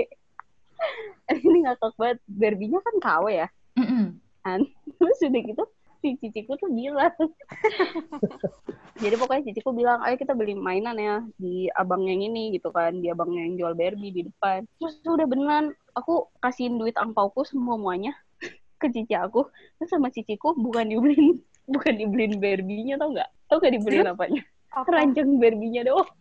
ini 1.47 1.59
ngakak 1.65 1.95
banget 1.97 2.19
Barbie-nya 2.29 2.81
kan 2.85 2.95
KW 3.01 3.25
ya? 3.33 3.49
Mm-mm. 3.77 4.17
terus 4.97 5.19
udah 5.25 5.43
gitu 5.43 5.65
si 6.01 6.17
ciciku 6.21 6.57
tuh 6.61 6.71
bilang 6.73 7.13
jadi 9.03 9.15
pokoknya 9.21 9.53
ciciku 9.53 9.77
bilang 9.77 10.01
ayo 10.05 10.17
kita 10.17 10.33
beli 10.33 10.57
mainan 10.57 10.97
ya 10.97 11.21
di 11.37 11.69
abang 11.77 12.05
yang 12.05 12.21
ini 12.25 12.57
gitu 12.57 12.73
kan 12.73 12.97
di 13.01 13.13
abang 13.13 13.33
yang 13.33 13.57
jual 13.57 13.73
Barbie 13.77 14.13
di 14.13 14.23
depan. 14.29 14.65
Terus 14.81 15.01
udah 15.05 15.27
beneran 15.29 15.77
aku 15.97 16.29
kasihin 16.41 16.81
duit 16.81 16.97
angpauku 16.97 17.45
semua 17.45 17.77
muanya 17.77 18.17
ke 18.77 18.93
cici 18.93 19.17
aku 19.17 19.49
terus 19.81 19.89
sama 19.89 20.13
ciciku 20.13 20.53
bukan 20.53 20.85
dibeliin 20.93 21.41
bukan 21.73 21.97
dibeliin 21.97 22.37
Barbie-nya 22.41 23.01
tau 23.01 23.11
nggak? 23.13 23.31
Tau 23.49 23.59
gak 23.63 23.75
dibeliin 23.75 24.09
apanya? 24.11 24.43
Apa? 24.75 24.85
keranjang 24.93 25.41
Barbie-nya 25.41 25.89
doang. 25.89 26.07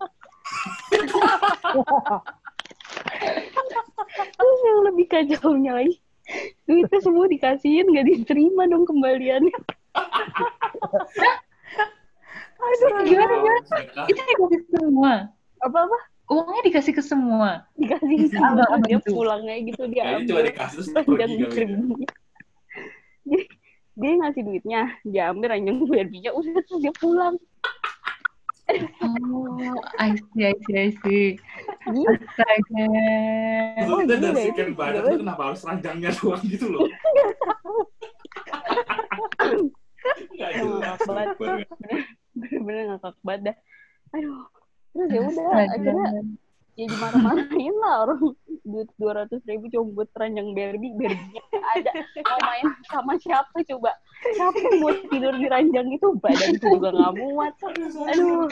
Terus 4.16 4.60
yang 4.64 4.80
lebih 4.88 5.06
kacaunya 5.12 5.72
lagi 5.76 6.05
duitnya 6.66 7.00
semua 7.00 7.26
dikasihin 7.26 7.86
gak 7.90 8.06
diterima 8.06 8.66
dong 8.66 8.84
kembaliannya 8.84 9.54
Aduh, 12.56 13.06
gimana 13.06 13.34
gimana? 13.38 13.60
Itu 14.10 14.20
dikasih 14.20 14.60
ke 14.60 14.68
semua. 14.74 15.14
apa 15.62 15.78
apa 15.86 15.98
Uangnya 16.26 16.62
dikasih 16.66 16.94
ke 16.98 17.04
semua. 17.06 17.70
dikasih 17.78 18.18
Abang- 18.42 18.66
semua 18.66 18.88
dia 18.90 18.98
itu. 18.98 19.12
pulang 19.14 19.46
aja 19.46 19.62
gitu 19.62 19.82
dia 19.88 20.02
Kayaknya 20.02 20.18
ambil 20.18 20.34
cuma 20.34 20.42
dikasih 20.50 20.76
terus 20.76 20.88
ranjang 21.06 21.50
pergi 21.54 21.76
ya. 22.02 22.10
Jadi 23.26 23.44
dia 23.96 24.12
ngasih 24.20 24.42
duitnya, 24.44 24.82
dia 25.06 25.24
ambil 25.30 25.48
ranjang 25.54 25.78
Barbie-nya, 25.86 26.32
udah 26.34 26.52
terus 26.60 26.82
dia 26.82 26.94
pulang. 26.98 27.36
Oh, 29.00 29.78
I 30.02 30.18
see, 30.34 30.42
I 30.44 30.54
see, 30.66 30.76
I 30.76 30.90
see. 31.06 31.26
Iya. 31.86 32.10
Astaga. 32.18 32.86
Maksudnya 33.76 34.06
gila, 34.06 34.30
dari 34.34 34.42
sekian 34.50 34.72
banyak 34.74 35.02
gila. 35.02 35.12
tuh 35.12 35.20
kenapa 35.22 35.42
harus 35.52 35.62
ranjangnya 35.62 36.10
doang 36.18 36.44
gitu 36.50 36.66
loh. 36.74 36.88
Emang 40.36 40.82
jelas. 40.82 41.30
Bener-bener 42.36 42.84
ngakak 42.94 43.16
banget 43.22 43.42
dah. 43.52 43.56
Aduh. 44.18 44.46
Terus 44.96 45.12
ya 45.12 45.20
udah, 45.28 45.68
akhirnya 45.76 46.08
ya 46.76 46.92
dimarah-marahin 46.92 47.76
lah 47.80 48.04
orang 48.04 48.36
duit 48.68 48.90
dua 49.00 49.24
ratus 49.24 49.40
ribu 49.48 49.72
cuma 49.72 49.96
buat 49.96 50.12
ranjang 50.20 50.52
Barbie, 50.52 50.92
Barbie 51.00 51.40
ada 51.72 51.92
mau 52.20 52.40
main 52.44 52.68
sama 52.92 53.16
siapa 53.16 53.64
coba 53.64 53.96
siapa 54.36 54.60
yang 54.60 54.84
mau 54.84 54.92
tidur 55.08 55.34
di 55.40 55.48
ranjang 55.48 55.88
itu 55.96 56.08
badanku 56.20 56.76
juga 56.76 56.92
nggak 56.92 57.14
muat 57.16 57.56
aduh 58.12 58.52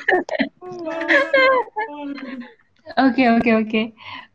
Oke, 2.84 3.24
oke, 3.32 3.50
oke. 3.64 3.82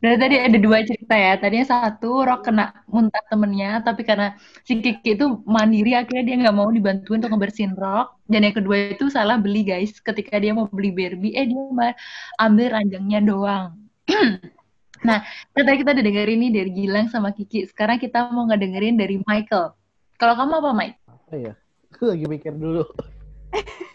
Berarti 0.01 0.17
tadi 0.17 0.35
ada 0.41 0.57
dua 0.57 0.81
cerita 0.81 1.13
ya. 1.13 1.37
Tadinya 1.37 1.69
satu, 1.69 2.25
Rok 2.25 2.41
kena 2.49 2.73
muntah 2.89 3.21
temennya, 3.29 3.85
tapi 3.85 4.01
karena 4.01 4.33
si 4.65 4.81
Kiki 4.81 5.13
itu 5.13 5.45
mandiri, 5.45 5.93
akhirnya 5.93 6.25
dia 6.25 6.35
nggak 6.41 6.57
mau 6.57 6.69
dibantuin 6.73 7.21
untuk 7.21 7.29
ngebersihin 7.29 7.77
Rok. 7.77 8.25
Dan 8.25 8.49
yang 8.49 8.57
kedua 8.57 8.97
itu 8.97 9.05
salah 9.13 9.37
beli, 9.37 9.61
guys. 9.61 10.01
Ketika 10.01 10.41
dia 10.41 10.57
mau 10.57 10.65
beli 10.65 10.89
Barbie, 10.89 11.37
eh 11.37 11.45
dia 11.45 11.93
ambil 12.41 12.67
ranjangnya 12.73 13.19
doang. 13.21 13.77
nah, 15.07 15.21
tadi 15.53 15.85
kita 15.85 15.93
udah 15.93 16.05
dengerin 16.09 16.39
nih 16.49 16.51
dari 16.57 16.71
Gilang 16.73 17.07
sama 17.13 17.29
Kiki. 17.37 17.69
Sekarang 17.69 18.01
kita 18.01 18.33
mau 18.33 18.49
ngedengerin 18.49 18.97
dari 18.97 19.21
Michael. 19.29 19.77
Kalau 20.17 20.33
kamu 20.33 20.53
apa, 20.57 20.69
Mike? 20.73 20.97
Apa 21.05 21.35
ya? 21.37 21.53
Aku 21.93 22.09
lagi 22.09 22.25
mikir 22.25 22.57
dulu. 22.57 22.81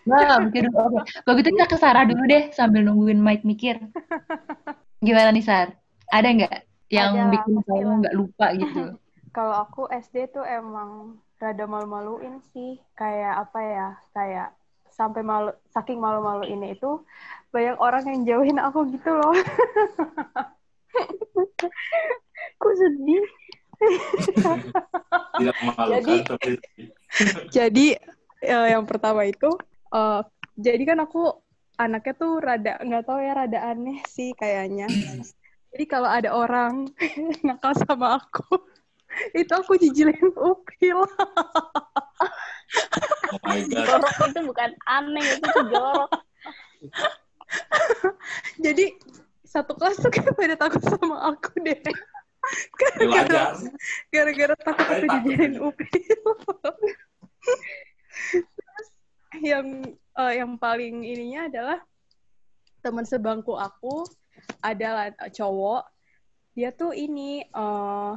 Nah, 0.05 0.37
mikir 0.45 0.69
dulu. 0.69 1.01
Oke. 1.01 1.09
Kalau 1.25 1.35
gitu 1.41 1.49
kita 1.55 1.67
ke 1.71 1.77
Sarah 1.81 2.05
dulu 2.05 2.23
deh 2.29 2.53
sambil 2.53 2.85
nungguin 2.85 3.21
Mike 3.21 3.47
mikir. 3.49 3.81
Gimana 5.01 5.33
nih, 5.33 5.45
Sar? 5.45 5.73
Ada 6.13 6.29
nggak 6.29 6.53
yang 6.93 7.17
Ada, 7.17 7.33
bikin 7.33 7.55
kamu 7.65 7.93
nggak 8.05 8.15
lupa 8.15 8.47
gitu? 8.53 8.83
Kalau 9.37 9.67
aku 9.67 9.91
SD 9.91 10.31
tuh 10.31 10.45
emang 10.47 11.19
rada 11.41 11.65
malu-maluin 11.65 12.39
sih. 12.53 12.79
Kayak 12.95 13.49
apa 13.49 13.59
ya? 13.65 13.89
Kayak 14.13 14.49
sampai 14.95 15.27
malu, 15.27 15.51
saking 15.75 15.99
malu-malu 15.99 16.47
ini 16.47 16.79
itu 16.79 17.03
banyak 17.51 17.79
orang 17.83 18.05
yang 18.07 18.23
jauhin 18.29 18.59
aku 18.63 18.87
gitu 18.93 19.11
loh. 19.11 19.35
kok 22.55 22.75
sedih 22.79 23.25
Tidak 25.35 25.57
Jadi- 25.91 26.23
tapi 26.23 26.53
Jadi 27.57 27.87
eh, 28.45 28.69
yang 28.77 28.85
pertama 28.85 29.25
itu, 29.25 29.51
eh, 29.93 30.21
jadi 30.55 30.83
kan 30.95 30.99
aku 31.03 31.45
anaknya 31.75 32.15
tuh 32.15 32.39
rada 32.39 32.79
nggak 32.79 33.05
tahu 33.09 33.19
ya 33.19 33.33
rada 33.35 33.59
aneh 33.75 33.99
sih 34.07 34.31
kayaknya. 34.39 34.87
Jadi 35.75 35.85
kalau 35.91 36.07
ada 36.07 36.31
orang 36.31 36.87
nakal 37.47 37.75
sama 37.75 38.23
aku, 38.23 38.63
itu 39.41 39.51
aku 39.51 39.75
jijilin 39.75 40.31
upil. 40.39 41.03
oh 43.35 43.39
my 43.43 43.61
god. 43.67 43.87
jorok 43.87 44.15
itu 44.31 44.41
bukan 44.47 44.71
aneh 44.87 45.25
itu 45.39 45.47
tuh 45.51 45.65
jorok 45.71 46.11
Jadi 48.59 48.99
satu 49.47 49.79
kelas 49.79 50.03
tuh 50.03 50.11
kayak 50.11 50.35
pada 50.35 50.57
takut 50.59 50.83
sama 50.83 51.35
aku 51.35 51.59
deh. 51.63 51.79
Wajar. 53.11 53.55
Gara-gara 54.11 54.55
takut 54.59 54.87
aku 54.87 55.07
jijilin 55.11 55.55
upil. 55.63 56.23
Yang 59.45 59.93
eh, 60.17 60.33
yang 60.41 60.57
paling 60.57 61.05
ininya 61.05 61.53
adalah 61.53 61.79
teman 62.81 63.05
sebangku 63.05 63.53
aku 63.53 64.09
adalah 64.65 65.13
cowok. 65.29 65.85
Dia 66.57 66.73
tuh 66.73 66.97
ini 66.97 67.45
eh, 67.45 68.13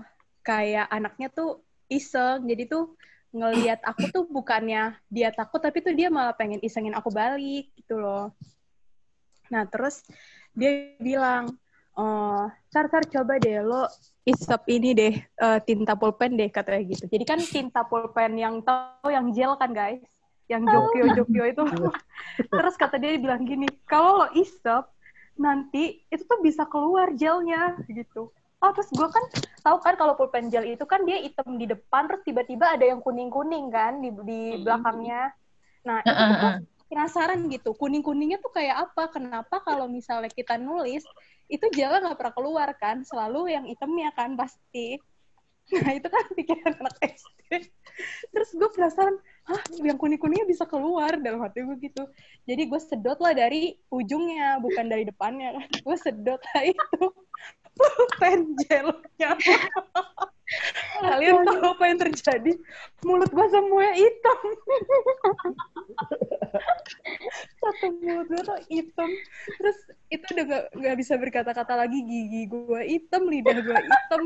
kayak 0.48 0.88
anaknya 0.88 1.28
tuh 1.28 1.60
iseng. 1.92 2.48
Jadi 2.48 2.72
tuh 2.72 2.96
ngelihat 3.36 3.84
aku 3.84 4.08
tuh 4.08 4.24
bukannya 4.24 4.96
dia 5.12 5.36
takut 5.36 5.60
tapi 5.60 5.84
tuh 5.84 5.92
dia 5.92 6.08
malah 6.08 6.32
pengen 6.32 6.64
isengin 6.64 6.96
aku 6.96 7.12
balik 7.12 7.70
gitu 7.76 8.00
loh. 8.00 8.32
Nah, 9.52 9.64
terus 9.68 10.04
dia 10.52 10.96
bilang, 11.00 11.52
eh 11.96 12.46
Sar, 12.72 12.88
Sar, 12.92 13.04
coba 13.08 13.40
deh 13.40 13.64
lo 13.64 13.88
isep 14.28 14.62
ini 14.68 14.92
deh, 14.92 15.14
eh, 15.24 15.60
tinta 15.64 15.96
pulpen 15.96 16.36
deh, 16.36 16.52
katanya 16.52 16.84
gitu. 16.84 17.08
Jadi 17.08 17.24
kan 17.24 17.40
tinta 17.40 17.82
pulpen 17.88 18.36
yang 18.36 18.60
tahu 18.60 19.08
yang 19.08 19.32
gel 19.32 19.56
kan, 19.56 19.72
guys? 19.72 20.04
Yang 20.48 20.64
jokyo-jokyo 20.72 21.44
itu. 21.52 21.64
Terus 22.58 22.76
kata 22.76 22.96
dia 23.00 23.20
bilang 23.20 23.44
gini, 23.44 23.68
kalau 23.88 24.26
lo 24.26 24.28
isep, 24.36 24.84
nanti 25.38 26.02
itu 26.10 26.24
tuh 26.26 26.40
bisa 26.42 26.66
keluar 26.66 27.14
gelnya, 27.14 27.78
gitu. 27.88 28.34
Oh, 28.58 28.74
terus 28.74 28.90
gue 28.90 29.06
kan 29.06 29.22
tahu 29.62 29.78
kan 29.86 29.94
kalau 29.94 30.18
pulpen 30.18 30.50
gel 30.50 30.66
itu 30.66 30.82
kan 30.90 31.06
dia 31.06 31.22
hitam 31.22 31.62
di 31.62 31.70
depan, 31.70 32.10
terus 32.10 32.26
tiba-tiba 32.26 32.74
ada 32.74 32.90
yang 32.90 33.06
kuning-kuning 33.06 33.70
kan 33.70 34.02
di, 34.02 34.10
di 34.26 34.66
belakangnya. 34.66 35.30
Nah, 35.86 36.02
itu 36.02 36.34
tuh 36.42 36.54
penasaran 36.88 37.46
gitu 37.54 37.76
kuning 37.78 38.02
kuningnya 38.02 38.42
tuh 38.42 38.50
kayak 38.50 38.90
apa? 38.90 39.14
Kenapa 39.14 39.62
kalau 39.62 39.86
misalnya 39.86 40.34
kita 40.34 40.58
nulis 40.58 41.06
itu 41.46 41.70
jalan 41.78 42.02
nggak 42.02 42.18
pernah 42.18 42.34
keluar 42.34 42.70
kan? 42.82 43.06
Selalu 43.06 43.54
yang 43.54 43.66
hitamnya 43.70 44.10
kan 44.18 44.34
pasti. 44.34 44.98
Nah 45.68 46.00
itu 46.00 46.08
kan 46.08 46.24
pikiran 46.32 46.80
anak 46.80 46.96
SD 47.04 47.68
terus 48.32 48.50
gue 48.54 48.70
penasaran 48.72 49.20
hah 49.48 49.62
yang 49.80 49.96
kuning 49.96 50.20
kuningnya 50.20 50.48
bisa 50.48 50.68
keluar? 50.68 51.16
Dalam 51.16 51.40
hati 51.40 51.64
gue 51.64 51.78
gitu. 51.80 52.04
Jadi 52.44 52.62
gue 52.68 52.80
sedot 52.84 53.20
lah 53.24 53.32
dari 53.32 53.80
ujungnya 53.88 54.60
bukan 54.60 54.86
dari 54.92 55.08
depannya. 55.08 55.56
Kan 55.58 55.72
gue 55.72 55.98
sedot 55.98 56.42
lah 56.54 56.64
itu. 56.68 57.02
Pulpen 57.78 58.58
gelnya 58.66 59.38
kalian 61.04 61.46
tahu 61.46 61.62
apa 61.78 61.84
yang 61.94 62.00
terjadi? 62.02 62.58
Mulut 63.06 63.30
gue 63.30 63.48
semuanya 63.54 63.94
hitam. 64.00 64.40
Satu 67.62 67.86
mulut 68.02 68.28
gue 68.32 68.42
tuh 68.42 68.60
hitam. 68.72 69.12
Terus 69.62 69.78
itu 70.10 70.26
udah 70.26 70.46
gak, 70.50 70.64
nggak 70.74 70.96
bisa 70.98 71.14
berkata-kata 71.22 71.74
lagi. 71.78 72.00
Gigi 72.02 72.50
gue 72.50 72.82
hitam 72.90 73.30
lidah 73.30 73.62
gue 73.62 73.76
hitam 73.78 74.24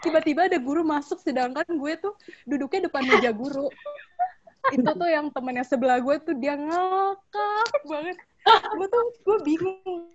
tiba-tiba 0.00 0.48
ada 0.48 0.58
guru 0.60 0.82
masuk 0.82 1.20
sedangkan 1.20 1.64
gue 1.68 1.92
tuh 2.00 2.14
duduknya 2.48 2.88
depan 2.88 3.02
meja 3.06 3.30
guru. 3.32 3.68
Itu 4.74 4.90
tuh 4.92 5.08
yang 5.08 5.32
temennya 5.32 5.64
sebelah 5.64 5.98
gue 6.00 6.16
tuh 6.20 6.34
dia 6.36 6.56
ngakak 6.56 7.82
banget. 7.88 8.16
Gue 8.76 8.86
tuh 8.88 9.02
gue 9.24 9.36
bingung. 9.44 10.10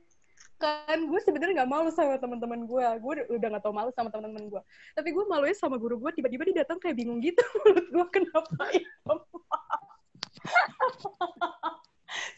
Kan 0.55 1.09
gue 1.09 1.19
sebenarnya 1.21 1.63
nggak 1.63 1.71
malu 1.71 1.89
sama 1.93 2.17
teman-teman 2.21 2.65
gue. 2.65 2.85
Gue 3.01 3.13
udah 3.29 3.47
nggak 3.55 3.63
tau 3.63 3.73
malu 3.75 3.89
sama 3.93 4.09
teman-teman 4.13 4.49
gue. 4.49 4.61
Tapi 4.93 5.09
gue 5.13 5.23
malunya 5.25 5.57
sama 5.57 5.77
guru 5.81 5.97
gue 6.01 6.11
tiba-tiba 6.15 6.45
dia 6.49 6.65
datang 6.65 6.77
kayak 6.77 6.95
bingung 6.97 7.21
gitu. 7.21 7.41
Mulut 7.65 7.87
gue 7.89 8.05
kenapa 8.13 8.69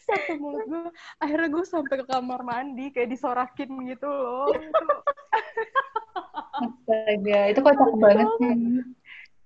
satu 0.08 0.32
mulut 0.40 0.64
gue 0.64 0.88
akhirnya 1.20 1.48
gue 1.52 1.64
sampai 1.68 1.94
ke 2.00 2.06
kamar 2.08 2.40
mandi 2.40 2.88
kayak 2.90 3.12
disorakin 3.12 3.70
gitu 3.86 4.08
loh 4.08 4.48
Astaga, 6.58 7.40
itu 7.50 7.60
kocak 7.62 7.92
banget 7.98 8.28
sih. 8.38 8.54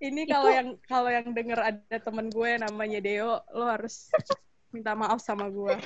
ini 0.03 0.27
kalau 0.27 0.51
yang 0.51 0.69
kalau 0.91 1.11
yang 1.15 1.31
denger 1.31 1.61
ada 1.63 1.97
temen 2.03 2.27
gue 2.27 2.51
namanya 2.59 2.99
Deo 2.99 3.39
lo 3.55 3.65
harus 3.71 4.11
minta 4.75 4.97
maaf 4.99 5.23
sama 5.23 5.47
gue. 5.53 5.79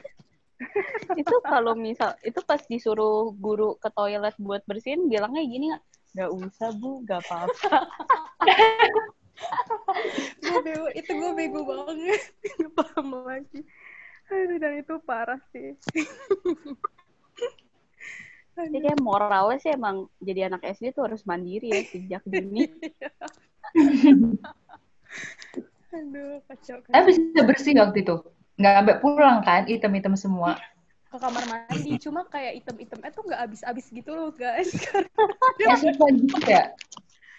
Itu 1.20 1.36
kalau 1.44 1.76
misal 1.76 2.16
itu 2.24 2.40
pas 2.40 2.64
disuruh 2.64 3.28
guru 3.36 3.76
ke 3.76 3.92
toilet 3.92 4.32
buat 4.40 4.64
bersihin 4.64 5.12
bilangnya 5.12 5.44
gini 5.44 5.64
nggak 5.74 5.84
nggak 6.16 6.30
usah 6.32 6.70
bu 6.72 7.04
nggak 7.04 7.20
apa-apa. 7.28 7.76
Gue 10.40 10.96
itu 10.96 11.10
gue 11.12 11.30
bego 11.36 11.60
banget. 11.68 12.22
Nggak 12.56 12.72
paham 12.72 13.08
lagi. 13.28 13.60
Aduh, 14.26 14.58
dan 14.58 14.80
itu 14.80 14.94
parah 15.06 15.38
sih 15.54 15.76
Jadi 18.56 18.78
kayak 18.84 19.00
moralnya 19.06 19.58
sih 19.62 19.70
emang 19.78 19.96
jadi 20.28 20.40
anak 20.48 20.62
SD 20.76 20.84
tuh 20.96 21.02
harus 21.06 21.22
mandiri 21.28 21.68
ya 21.76 21.82
sejak 21.92 22.22
dini. 22.26 22.64
aduh 25.96 26.38
kacau 26.48 26.78
Tapi 26.92 27.10
kacau 27.14 27.20
bisa 27.22 27.40
bersih 27.48 27.72
waktu 27.82 27.98
itu. 28.04 28.14
Nggak 28.58 28.72
sampai 28.76 28.96
pulang 29.02 29.36
kan, 29.46 29.62
item-item 29.68 30.14
semua. 30.18 30.52
ke 31.10 31.16
kamar 31.22 31.44
mandi 31.46 31.92
cuma 32.04 32.20
kayak 32.26 32.52
item-itemnya 32.62 33.10
tuh 33.14 33.22
nggak 33.26 33.40
habis-habis 33.46 33.86
gitu 33.94 34.10
loh 34.18 34.30
guys 34.34 34.70
Ya 35.62 35.72
gitu 35.78 36.36
ya. 36.50 36.62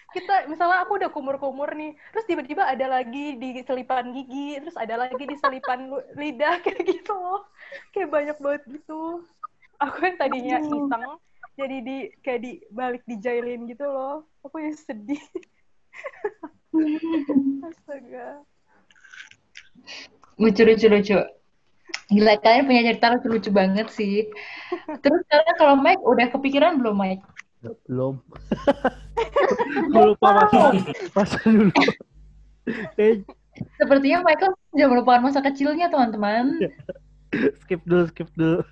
kita 0.08 0.48
misalnya 0.48 0.88
aku 0.88 0.96
udah 0.96 1.10
kumur-kumur 1.12 1.68
nih 1.76 1.92
terus 2.10 2.24
tiba-tiba 2.24 2.64
ada 2.64 2.86
lagi 2.88 3.36
di 3.36 3.60
selipan 3.60 4.08
gigi 4.16 4.56
terus 4.56 4.76
ada 4.80 4.96
lagi 5.04 5.20
di 5.28 5.36
selipan 5.36 5.92
lidah 6.16 6.54
kayak 6.64 6.80
gitu 6.88 7.12
loh 7.12 7.44
kayak 7.92 8.08
banyak 8.08 8.36
banget 8.40 8.62
gitu 8.72 9.20
aku 9.78 9.96
yang 10.04 10.16
tadinya 10.18 10.58
iseng 10.62 10.90
jadi 11.58 11.76
di 11.82 11.96
kayak 12.22 12.40
di 12.42 12.52
balik 12.70 13.02
dijailin 13.06 13.66
gitu 13.66 13.86
loh 13.86 14.22
aku 14.46 14.62
yang 14.62 14.76
sedih 14.78 15.22
astaga 17.68 18.42
Lucu, 20.38 20.62
lucu, 20.62 20.86
lucu. 20.86 21.18
Gila, 22.14 22.38
kalian 22.38 22.70
punya 22.70 22.82
cerita 22.86 23.10
lucu-lucu 23.10 23.50
banget 23.50 23.90
sih. 23.90 24.30
Terus 25.02 25.20
kalian 25.26 25.54
kalau 25.58 25.74
Mike 25.74 26.04
udah 26.06 26.30
kepikiran 26.30 26.78
belum 26.78 26.94
Mike? 26.94 27.24
Belum. 27.90 28.22
Lupa 29.92 30.28
masa, 30.30 30.78
masa 31.10 31.38
dulu. 31.42 31.74
Eh, 33.00 33.26
Sepertinya 33.82 34.22
Michael 34.22 34.54
sudah 34.70 34.86
melupakan 34.86 35.22
masa 35.26 35.42
kecilnya, 35.42 35.90
teman-teman. 35.90 36.54
skip 37.66 37.82
dulu, 37.82 38.06
skip 38.14 38.30
dulu. 38.38 38.62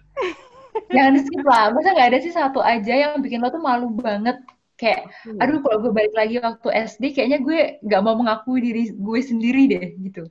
Jangan 0.93 1.15
skip 1.23 1.45
lah. 1.47 1.65
Masa 1.73 1.89
nggak 1.95 2.09
ada 2.13 2.19
sih 2.21 2.33
satu 2.35 2.61
aja 2.61 2.93
yang 2.95 3.19
bikin 3.23 3.41
lo 3.41 3.49
tuh 3.49 3.63
malu 3.63 3.93
banget. 3.95 4.39
Kayak, 4.77 5.09
aduh 5.41 5.65
kalau 5.65 5.89
gue 5.89 5.93
balik 5.93 6.13
lagi 6.13 6.37
waktu 6.37 6.69
SD, 6.69 7.17
kayaknya 7.17 7.41
gue 7.41 7.61
nggak 7.81 8.03
mau 8.05 8.13
mengakui 8.13 8.61
diri 8.61 8.93
gue 8.93 9.21
sendiri 9.25 9.73
deh, 9.73 9.87
gitu. 10.05 10.29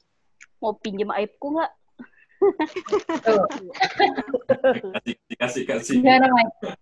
Mau 0.61 0.77
pinjem 0.77 1.09
aibku 1.09 1.49
nggak? 1.49 1.71
Tuh. 3.25 3.45
kasih 5.41 5.65
kasih 5.65 5.97
kasih? 5.97 5.97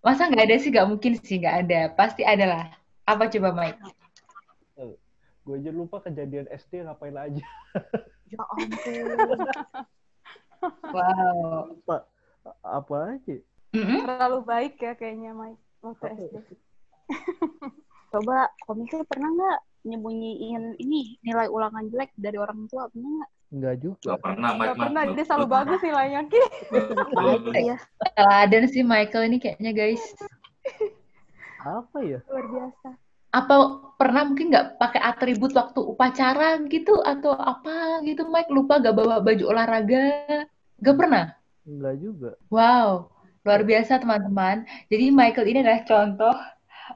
Masa 0.04 0.28
nggak 0.28 0.44
ada 0.44 0.56
sih? 0.60 0.76
Nggak 0.76 0.88
mungkin 0.92 1.16
sih, 1.24 1.40
nggak 1.40 1.56
ada. 1.64 1.80
Pasti 1.96 2.28
ada 2.28 2.46
lah. 2.46 2.64
Apa 3.08 3.32
coba, 3.32 3.56
Mike? 3.56 3.80
Gue 5.44 5.60
aja 5.60 5.72
lupa 5.76 6.00
kejadian 6.04 6.48
SD 6.52 6.84
ngapain 6.84 7.16
aja. 7.16 7.44
Ya 8.28 8.40
ampun. 8.44 9.08
Wow. 10.92 11.76
Lupa. 11.76 12.08
Apa 12.60 12.96
aja? 13.16 13.36
Mm-mm. 13.74 14.06
terlalu 14.06 14.40
baik 14.46 14.74
ya 14.78 14.94
kayaknya 14.94 15.34
Mike 15.34 15.62
waktu 15.82 16.06
Apa 16.06 16.16
SD 16.16 16.36
Coba 18.14 18.38
komiknya 18.70 19.02
pernah 19.10 19.30
nggak 19.34 19.60
nyembunyiin 19.84 20.80
ini 20.80 21.20
nilai 21.26 21.50
ulangan 21.50 21.90
jelek 21.90 22.14
dari 22.16 22.38
orang 22.38 22.70
tua 22.70 22.88
pernah 22.88 23.10
nggak? 23.20 23.32
Enggak 23.54 23.76
juga. 23.86 24.18
Gak 24.18 24.22
pernah 24.26 24.50
Mike 24.58 24.68
Gak 24.70 24.78
pernah 24.82 25.02
dia 25.14 25.26
selalu 25.30 25.48
bagus 25.50 25.80
nilainya 25.86 26.22
Ki. 26.26 26.42
Iya. 27.64 27.78
Teladan 28.18 28.66
sih 28.66 28.82
Michael 28.82 29.30
ini 29.30 29.38
kayaknya, 29.38 29.72
guys. 29.78 30.04
Apa 31.64 31.98
ya? 32.04 32.20
luar 32.28 32.46
biasa 32.50 32.90
Apa 33.32 33.56
pernah 33.96 34.28
mungkin 34.28 34.52
nggak 34.52 34.78
pakai 34.78 35.00
atribut 35.00 35.56
waktu 35.56 35.80
upacara 35.80 36.60
gitu 36.68 37.00
atau 37.02 37.34
apa 37.34 38.02
gitu, 38.06 38.26
Mike? 38.30 38.50
Lupa 38.50 38.82
gak 38.82 38.94
bawa 38.98 39.22
baju 39.22 39.44
olahraga? 39.54 40.06
Gak 40.82 40.98
pernah? 40.98 41.38
Enggak 41.66 41.96
juga. 42.02 42.32
Wow, 42.50 43.13
luar 43.44 43.62
biasa 43.64 44.00
teman-teman. 44.00 44.64
Jadi 44.88 45.12
Michael 45.12 45.48
ini 45.52 45.60
adalah 45.64 45.84
contoh 45.84 46.36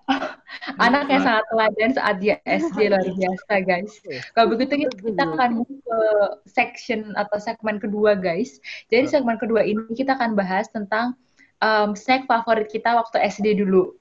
anak 0.84 1.08
yang 1.12 1.24
sangat 1.24 1.46
teladan 1.52 1.92
saat 1.96 2.16
dia 2.20 2.36
SD 2.48 2.92
luar 2.92 3.04
biasa 3.04 3.54
guys. 3.64 3.94
Kalau 4.36 4.48
begitu 4.56 4.88
kita, 4.88 5.24
akan 5.28 5.64
ke 5.64 6.00
section 6.48 7.16
atau 7.20 7.38
segmen 7.40 7.80
kedua 7.80 8.16
guys. 8.16 8.60
Jadi 8.92 9.12
segmen 9.12 9.36
kedua 9.40 9.64
ini 9.64 9.84
kita 9.92 10.16
akan 10.16 10.36
bahas 10.36 10.68
tentang 10.72 11.16
um, 11.60 11.96
snack 11.96 12.26
favorit 12.28 12.72
kita 12.72 12.96
waktu 12.96 13.20
SD 13.28 13.60
dulu. 13.60 13.96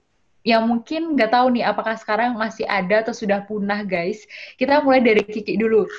Yang 0.47 0.63
mungkin 0.63 1.03
nggak 1.19 1.35
tahu 1.35 1.59
nih 1.59 1.67
apakah 1.67 1.99
sekarang 1.99 2.39
masih 2.39 2.63
ada 2.71 3.03
atau 3.03 3.11
sudah 3.11 3.43
punah 3.43 3.83
guys. 3.83 4.23
Kita 4.55 4.79
mulai 4.87 5.03
dari 5.03 5.27
Kiki 5.27 5.59
dulu. 5.59 5.91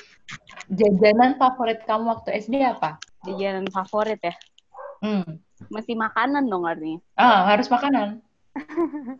Jajanan 0.72 1.36
favorit 1.36 1.84
kamu 1.84 2.08
waktu 2.08 2.40
SD 2.40 2.64
apa? 2.64 2.96
Jajanan 3.28 3.68
favorit 3.68 4.20
ya. 4.24 4.34
Hmm. 5.04 5.40
Mesti 5.66 5.92
makanan 5.98 6.46
dong 6.46 6.62
artinya. 6.62 7.02
Ah, 7.18 7.42
harus 7.50 7.66
makanan. 7.66 8.22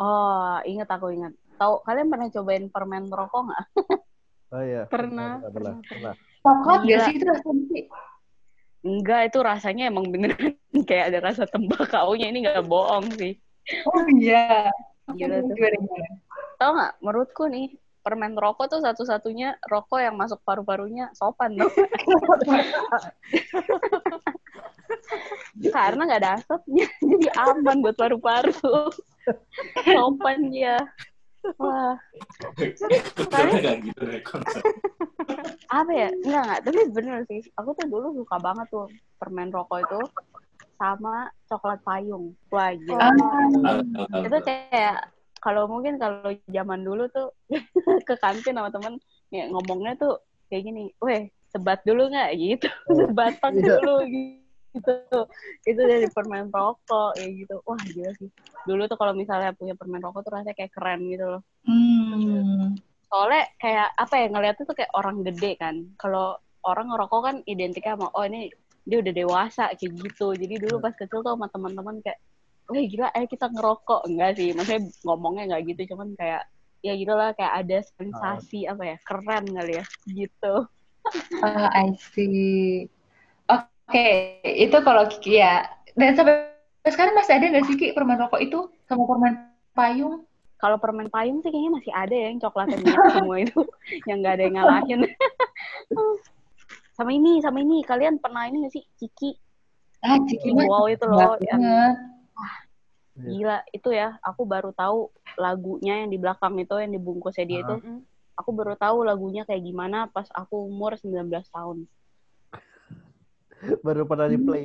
Oh, 0.00 0.56
inget 0.64 0.88
aku 0.88 1.12
inget. 1.12 1.36
Tahu 1.60 1.84
kalian 1.84 2.08
pernah 2.08 2.32
cobain 2.32 2.72
permen 2.72 3.12
rokok 3.12 3.52
nggak? 3.52 3.64
Oh 4.50 4.64
iya. 4.66 4.82
Pernah, 4.90 5.38
Pernah. 5.46 5.78
Pernah. 5.86 6.14
Coklat 6.42 6.80
gak 6.82 7.00
sih 7.06 7.14
itu 7.20 7.24
rasanya 7.28 7.64
sih? 7.70 7.84
Enggak, 8.82 9.20
itu 9.30 9.38
rasanya 9.44 9.84
emang 9.86 10.10
beneran 10.10 10.58
kayak 10.88 11.14
ada 11.14 11.18
rasa 11.30 11.46
tembakaunya. 11.46 12.34
Ini 12.34 12.38
nggak 12.48 12.66
bohong 12.66 13.14
sih. 13.14 13.38
Oh 13.86 14.02
iya. 14.18 14.72
Gila 15.06 15.46
tuh. 15.46 15.54
Tahu 16.58 16.70
nggak? 16.74 16.92
Menurutku 16.98 17.46
nih 17.46 17.78
permen 18.00 18.34
rokok 18.34 18.72
tuh 18.72 18.80
satu-satunya 18.82 19.60
rokok 19.68 20.00
yang 20.02 20.16
masuk 20.16 20.40
paru-parunya 20.42 21.12
sopan 21.14 21.54
dong. 21.54 21.70
Karena 25.68 26.08
nggak 26.08 26.20
ada 26.24 26.32
asapnya, 26.40 26.88
jadi 27.10 27.28
aman 27.36 27.84
buat 27.84 27.96
paru-paru. 28.00 28.56
sopan 29.84 30.48
dia. 30.48 30.80
Wah, 31.56 31.96
nggak 32.56 33.76
gitu 33.84 34.00
apa 35.76 35.92
ya? 35.92 36.08
Enggak, 36.24 36.42
enggak. 36.44 36.58
Tapi 36.64 36.80
bener 36.92 37.18
sih. 37.28 37.40
Aku 37.60 37.72
tuh 37.76 37.86
dulu 37.88 38.12
suka 38.24 38.36
banget 38.40 38.66
tuh 38.68 38.88
permen 39.16 39.48
rokok 39.48 39.80
itu 39.84 40.00
sama 40.76 41.28
coklat 41.48 41.80
payung. 41.84 42.32
Wah, 42.52 42.72
gila. 42.72 43.08
Tahu, 43.12 44.24
itu 44.24 44.38
kayak 44.44 44.96
kalau 45.40 45.64
mungkin 45.68 45.96
kalau 45.96 46.32
zaman 46.48 46.84
dulu 46.84 47.08
tuh 47.12 47.32
ke 48.04 48.14
kantin 48.20 48.56
sama 48.56 48.68
temen 48.68 49.00
ya, 49.32 49.48
ngomongnya 49.48 49.96
tuh 49.96 50.20
kayak 50.52 50.68
gini, 50.68 50.92
weh 51.00 51.28
sebat 51.48 51.80
dulu 51.88 52.12
nggak 52.12 52.30
gitu, 52.36 52.68
sebatang 52.88 53.56
Iya. 53.56 53.80
dulu 53.80 53.94
gitu, 54.06 54.39
itu 55.66 55.80
dari 55.82 56.06
permen 56.10 56.46
rokok 56.48 57.18
kayak 57.18 57.30
gitu, 57.42 57.58
wah 57.66 57.80
gila 57.80 58.10
sih. 58.22 58.30
Dulu 58.66 58.86
tuh 58.86 58.98
kalau 58.98 59.12
misalnya 59.14 59.50
punya 59.54 59.74
permen 59.74 59.98
rokok 59.98 60.22
tuh 60.22 60.32
rasanya 60.38 60.54
kayak 60.54 60.70
keren 60.70 61.10
gitu 61.10 61.26
loh. 61.26 61.42
Hmm. 61.66 62.78
Soalnya 63.10 63.50
kayak 63.58 63.88
apa 63.98 64.14
ya 64.14 64.26
ngeliatnya 64.30 64.64
tuh 64.64 64.76
kayak 64.78 64.92
orang 64.94 65.26
gede 65.26 65.52
kan. 65.58 65.74
Kalau 65.98 66.38
orang 66.62 66.94
ngerokok 66.94 67.20
kan 67.26 67.36
identiknya 67.50 67.98
sama 67.98 68.08
oh 68.14 68.22
ini 68.22 68.52
dia 68.86 69.02
udah 69.02 69.12
dewasa 69.12 69.64
kayak 69.74 69.92
gitu. 70.06 70.38
Jadi 70.38 70.54
dulu 70.62 70.78
pas 70.78 70.94
kecil 70.94 71.20
tuh 71.20 71.34
sama 71.34 71.50
teman-teman 71.50 71.98
kayak, 72.06 72.22
wah 72.70 72.78
gila, 72.78 73.10
ayo 73.10 73.26
kita 73.26 73.46
ngerokok 73.50 74.06
enggak 74.06 74.38
sih? 74.38 74.54
Maksudnya 74.54 74.82
ngomongnya 75.02 75.42
nggak 75.50 75.62
gitu, 75.74 75.94
cuman 75.94 76.14
kayak 76.14 76.46
ya 76.80 76.96
gitu 76.96 77.12
lah 77.12 77.36
kayak 77.36 77.66
ada 77.66 77.78
sensasi 77.98 78.64
apa 78.64 78.82
ya 78.94 78.96
keren 79.04 79.44
kali 79.50 79.72
ya 79.82 79.84
gitu. 80.06 80.54
Ah, 81.42 81.68
I 81.74 81.96
see. 81.98 82.86
Oke, 83.90 84.38
itu 84.46 84.76
kalau 84.86 85.02
Kiki 85.10 85.42
ya. 85.42 85.66
Dan 85.98 86.14
sampai 86.14 86.46
sekarang 86.86 87.18
masih 87.18 87.34
ada 87.34 87.50
nggak 87.50 87.66
sih 87.66 87.74
Kiki 87.74 87.90
permen 87.90 88.22
rokok 88.22 88.38
itu 88.38 88.70
sama 88.86 89.02
permen 89.02 89.50
payung? 89.74 90.22
Kalau 90.62 90.78
permen 90.78 91.10
payung 91.10 91.42
sih 91.42 91.50
kayaknya 91.50 91.74
masih 91.74 91.90
ada 91.90 92.14
ya 92.14 92.30
yang 92.30 92.38
coklatnya 92.38 92.78
minyak 92.78 93.10
semua 93.10 93.36
itu 93.42 93.60
yang 94.08 94.22
nggak 94.22 94.34
ada 94.38 94.42
yang 94.46 94.54
ngalahin. 94.62 95.00
sama 96.96 97.10
ini, 97.10 97.42
sama 97.42 97.58
ini 97.66 97.82
kalian 97.82 98.22
pernah 98.22 98.46
ini 98.46 98.62
nggak 98.62 98.74
sih 98.78 98.86
Ciki? 98.94 99.34
Ah, 100.06 100.22
Kiki 100.22 100.54
Wow 100.54 100.86
itu 100.86 101.10
loh 101.10 101.34
yang 101.42 101.58
banget. 101.58 101.96
Gila, 103.20 103.58
itu 103.74 103.90
ya, 103.90 104.16
aku 104.22 104.46
baru 104.46 104.70
tahu 104.70 105.10
lagunya 105.34 106.06
yang 106.06 106.14
di 106.14 106.16
belakang 106.16 106.54
itu, 106.62 106.78
yang 106.78 106.94
dibungkusnya 106.94 107.42
dia 107.44 107.58
itu. 107.66 107.74
Mm-mm. 107.82 108.06
Aku 108.38 108.54
baru 108.54 108.78
tahu 108.78 109.02
lagunya 109.02 109.42
kayak 109.44 109.66
gimana 109.66 110.06
pas 110.08 110.30
aku 110.30 110.70
umur 110.70 110.94
19 110.96 111.26
tahun. 111.52 111.90
Baru 113.86 114.08
pernah 114.08 114.26
di 114.26 114.38
play. 114.40 114.64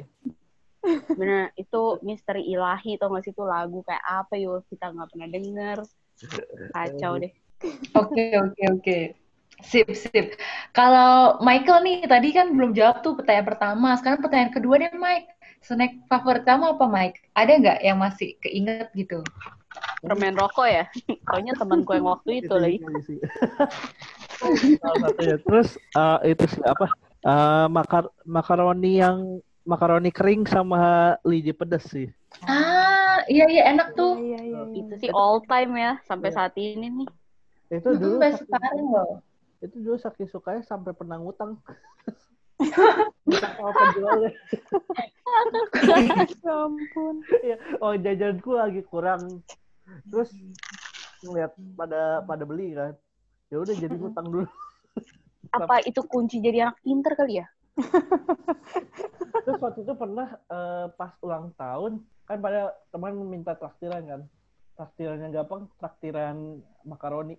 Bener, 1.17 1.49
itu 1.57 1.81
misteri 2.05 2.45
ilahi, 2.45 3.01
tau 3.01 3.09
gak 3.09 3.25
sih 3.25 3.33
itu 3.33 3.41
lagu 3.41 3.81
kayak 3.81 4.05
apa 4.05 4.37
yuk, 4.37 4.61
kita 4.69 4.93
nggak 4.93 5.09
pernah 5.09 5.27
denger. 5.29 5.77
Kacau 6.71 7.13
deh. 7.17 7.33
Oke, 7.95 8.35
oke, 8.35 8.63
oke. 8.77 8.99
Sip, 9.63 9.87
sip. 9.95 10.35
Kalau 10.75 11.39
Michael 11.39 11.87
nih, 11.87 11.97
tadi 12.03 12.35
kan 12.35 12.51
belum 12.51 12.75
jawab 12.75 12.99
tuh 12.99 13.15
pertanyaan 13.15 13.47
pertama. 13.47 13.95
Sekarang 13.95 14.19
pertanyaan 14.19 14.51
kedua 14.51 14.75
deh, 14.75 14.91
Mike. 14.91 15.31
Snack 15.63 16.03
favorit 16.11 16.43
kamu 16.43 16.75
apa, 16.75 16.85
Mike? 16.85 17.17
Ada 17.31 17.51
nggak 17.63 17.79
yang 17.79 17.97
masih 17.97 18.35
keinget 18.43 18.91
gitu? 18.91 19.23
Permen 20.03 20.35
rokok 20.35 20.67
ya? 20.67 20.83
Taunya 21.31 21.55
temanku 21.55 21.95
yang 21.95 22.11
waktu 22.11 22.43
itu 22.43 22.53
lagi. 22.53 22.77
Terus 25.47 25.69
eh, 25.79 26.17
itu 26.35 26.45
sih 26.51 26.61
apa? 26.67 26.85
Eh, 27.25 27.65
makar 27.73 28.05
makaroni 28.21 29.01
yang 29.01 29.41
makaroni 29.65 30.13
kering 30.13 30.45
sama 30.45 31.17
lidi 31.25 31.49
pedas 31.57 31.89
sih. 31.89 32.05
Ah, 32.45 33.25
iya 33.25 33.49
iya 33.49 33.73
enak 33.73 33.97
tuh. 33.97 34.13
Iya, 34.21 34.39
iya, 34.45 34.61
iya. 34.69 34.77
Itu 34.85 34.93
sih 35.01 35.09
all 35.09 35.41
time 35.41 35.73
ya 35.73 35.91
sampai 36.05 36.29
Iya. 36.29 36.37
saat 36.37 36.53
ini 36.53 36.85
nih. 37.01 37.07
Itu 37.81 37.97
dulu 37.97 38.21
best 38.21 38.45
saking, 38.45 38.53
sekarang 38.53 38.85
loh. 38.93 39.11
itu 39.57 39.75
dulu 39.81 39.97
saking 39.97 40.29
sukanya 40.29 40.61
sampai 40.61 40.93
pernah 40.93 41.17
ngutang. 41.17 41.57
Sama 43.41 43.73
penjualnya. 43.73 44.31
Ya 46.45 46.55
ampun. 46.61 47.15
Iya, 47.41 47.57
oh 47.81 47.97
jajanku 47.97 48.53
lagi 48.53 48.85
kurang. 48.85 49.41
Terus 50.05 50.29
ngeliat 51.25 51.57
pada 51.73 52.21
pada 52.21 52.43
beli 52.45 52.77
kan. 52.77 52.93
Ya 53.49 53.57
udah 53.65 53.73
jadi 53.73 53.97
ngutang 53.97 54.29
dulu. 54.29 54.45
Apa 55.51 55.83
itu 55.83 56.01
kunci 56.05 56.39
jadi 56.39 56.69
anak 56.69 56.77
pinter 56.81 57.13
kali 57.13 57.41
ya? 57.41 57.47
Terus 59.45 59.59
waktu 59.61 59.83
itu 59.83 59.93
pernah 59.93 60.39
eh, 60.47 60.85
pas 60.95 61.11
ulang 61.21 61.51
tahun 61.53 61.99
kan 62.25 62.37
pada 62.39 62.73
teman 62.89 63.13
minta 63.25 63.53
traktiran 63.53 64.01
kan. 64.05 64.21
Traktirannya 64.75 65.29
gampang, 65.31 65.67
traktiran 65.77 66.59
makaroni. 66.83 67.37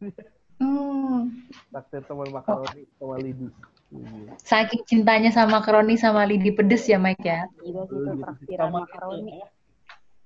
Hmm. 0.54 1.34
Traktir 1.66 2.06
teman 2.06 2.30
makaroni 2.30 2.86
sama 2.94 3.18
lidi. 3.18 3.50
Iya. 3.90 4.38
Saking 4.38 4.82
cintanya 4.86 5.34
sama 5.34 5.58
makaroni 5.58 5.98
sama 5.98 6.22
lidi 6.22 6.54
pedes 6.54 6.86
ya, 6.86 6.94
Mike 6.94 7.26
ya. 7.26 7.50
Gila 7.58 7.82
sih 7.84 7.90
Dulu 7.90 8.06
itu 8.06 8.10
gitu. 8.14 8.22
traktiran 8.22 8.62
Sama 8.62 8.78
makaroni. 8.86 9.18
itu, 9.34 9.46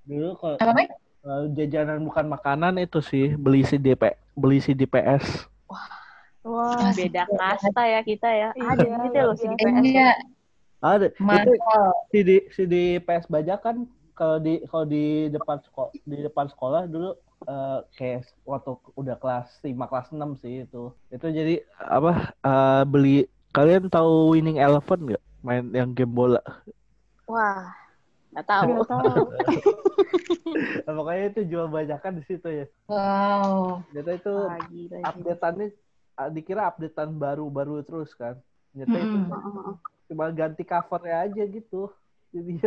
Dulu 0.04 0.28
kalau 0.36 0.56
Apa, 0.60 0.72
Mike? 0.76 0.92
eh, 1.24 1.44
jajanan 1.56 2.04
bukan 2.04 2.26
makanan 2.28 2.74
itu 2.76 3.00
sih 3.00 3.32
beli 3.34 3.64
si 3.64 3.80
DP, 3.80 4.04
beli 4.36 4.60
si 4.60 4.76
DPS. 4.76 5.48
Wah, 5.64 5.88
Beda 6.96 7.22
kasta 7.28 7.82
ya 7.84 8.00
kita 8.02 8.28
ya. 8.28 8.48
Iya, 8.56 8.70
Ada 8.74 8.84
gitu 9.04 9.18
loh 9.20 9.34
si 9.36 9.44
luar 9.46 9.58
DPS. 9.58 9.84
Iya, 9.84 10.10
Ada. 10.80 11.06
Itu 11.12 11.52
si 12.10 12.18
di 12.24 12.36
si 12.54 12.62
DPS 12.64 13.26
Bajakan 13.28 13.86
kalau 14.18 14.42
di 14.42 14.58
kalau 14.66 14.84
di 14.86 15.30
depan 15.30 15.62
sekolah 15.62 15.90
di 15.94 16.18
depan 16.26 16.46
sekolah 16.50 16.82
dulu 16.90 17.10
eh, 17.46 17.78
kayak 17.94 18.26
waktu 18.42 18.70
udah 18.98 19.16
kelas 19.22 19.48
5 19.62 19.90
kelas 19.90 20.08
6 20.10 20.42
sih 20.42 20.66
itu. 20.66 20.90
Itu 21.12 21.26
jadi 21.30 21.62
apa 21.78 22.34
eh, 22.34 22.82
beli 22.88 23.30
kalian 23.54 23.86
tahu 23.92 24.34
Winning 24.34 24.58
Eleven 24.58 25.14
nggak? 25.14 25.22
Main 25.46 25.70
yang 25.70 25.94
game 25.94 26.10
bola. 26.10 26.42
Wah, 27.30 27.70
nggak 28.34 28.46
tahu. 28.46 28.66
nggak 28.74 28.90
tahu. 28.90 29.22
Nah, 30.88 30.92
pokoknya 30.96 31.24
itu 31.30 31.40
jual 31.52 31.68
bajakan 31.68 32.18
di 32.18 32.22
situ 32.24 32.48
ya. 32.48 32.66
Wow. 32.88 33.84
Ternyata 33.92 34.12
itu 34.16 34.32
Wah, 34.32 34.58
gila, 34.72 34.96
gila. 34.96 35.08
updateannya 35.12 35.66
ah, 35.68 35.87
dikira 36.26 36.66
updatean 36.66 37.14
baru-baru 37.14 37.86
terus 37.86 38.10
kan. 38.12 38.34
Ternyata 38.74 38.96
itu 38.98 39.16
Mm-mm. 39.16 39.30
Heeh. 39.30 39.70
cuma 40.08 40.26
ganti 40.34 40.62
covernya 40.62 41.30
aja 41.30 41.42
gitu. 41.46 41.94
Jadi 42.34 42.58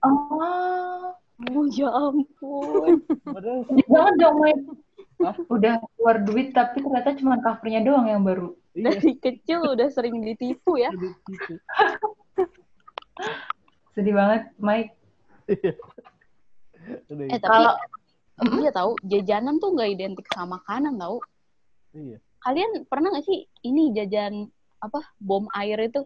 Oh, 0.00 1.12
Oh 1.34 1.66
ya 1.66 1.90
ampun. 1.90 3.02
sedih 3.66 3.88
banget 3.90 4.14
dong, 4.16 4.36
Mike. 4.38 4.62
Hah? 5.18 5.34
Udah 5.50 5.72
keluar 5.94 6.16
duit, 6.22 6.54
tapi 6.54 6.78
ternyata 6.78 7.10
cuma 7.18 7.36
covernya 7.38 7.82
doang 7.82 8.06
yang 8.06 8.22
baru. 8.22 8.54
iya 8.72 8.94
Dari 8.94 9.12
kecil 9.18 9.74
udah 9.74 9.88
sering 9.90 10.22
ditipu 10.22 10.78
ya. 10.78 10.90
Sedih 13.94 14.14
banget, 14.14 14.42
Mike. 14.58 14.94
Udah, 17.10 17.24
Eh 17.30 17.38
tapi 17.38 17.46
Kalau 17.46 17.74
iya 18.58 18.70
tahu 18.70 18.94
jajanan 19.02 19.58
tuh 19.58 19.74
nggak 19.74 19.90
identik 19.90 20.26
sama 20.30 20.58
makanan 20.58 20.98
tahu. 20.98 21.18
iya. 21.94 22.18
Kalian 22.44 22.70
pernah 22.90 23.08
nggak 23.12 23.26
sih 23.26 23.38
ini 23.64 23.82
jajan 23.96 24.34
apa 24.84 25.00
bom 25.16 25.48
air 25.56 25.78
itu 25.88 26.04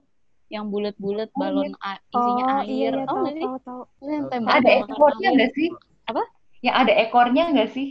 yang 0.48 0.70
bulat-bulat 0.72 1.28
Oh, 1.34 1.40
balon 1.42 1.74
a- 1.84 2.00
isinya 2.08 2.44
Oh, 2.48 2.60
air. 2.64 2.72
iya, 2.72 2.88
iya, 2.94 3.04
Tahu 3.04 3.16
nggak 3.20 3.34
sih? 3.36 3.44
tahu, 3.44 3.56
tahu. 3.66 3.80
Yang 4.08 4.24
tembak 4.32 4.54
ada 4.58 4.70
ekornya 4.80 5.28
nggak 5.36 5.50
sih? 5.52 5.68
Apa? 6.08 6.22
Yang 6.64 6.76
ada 6.82 6.92
ekornya 7.04 7.42
nggak 7.52 7.70
sih? 7.76 7.88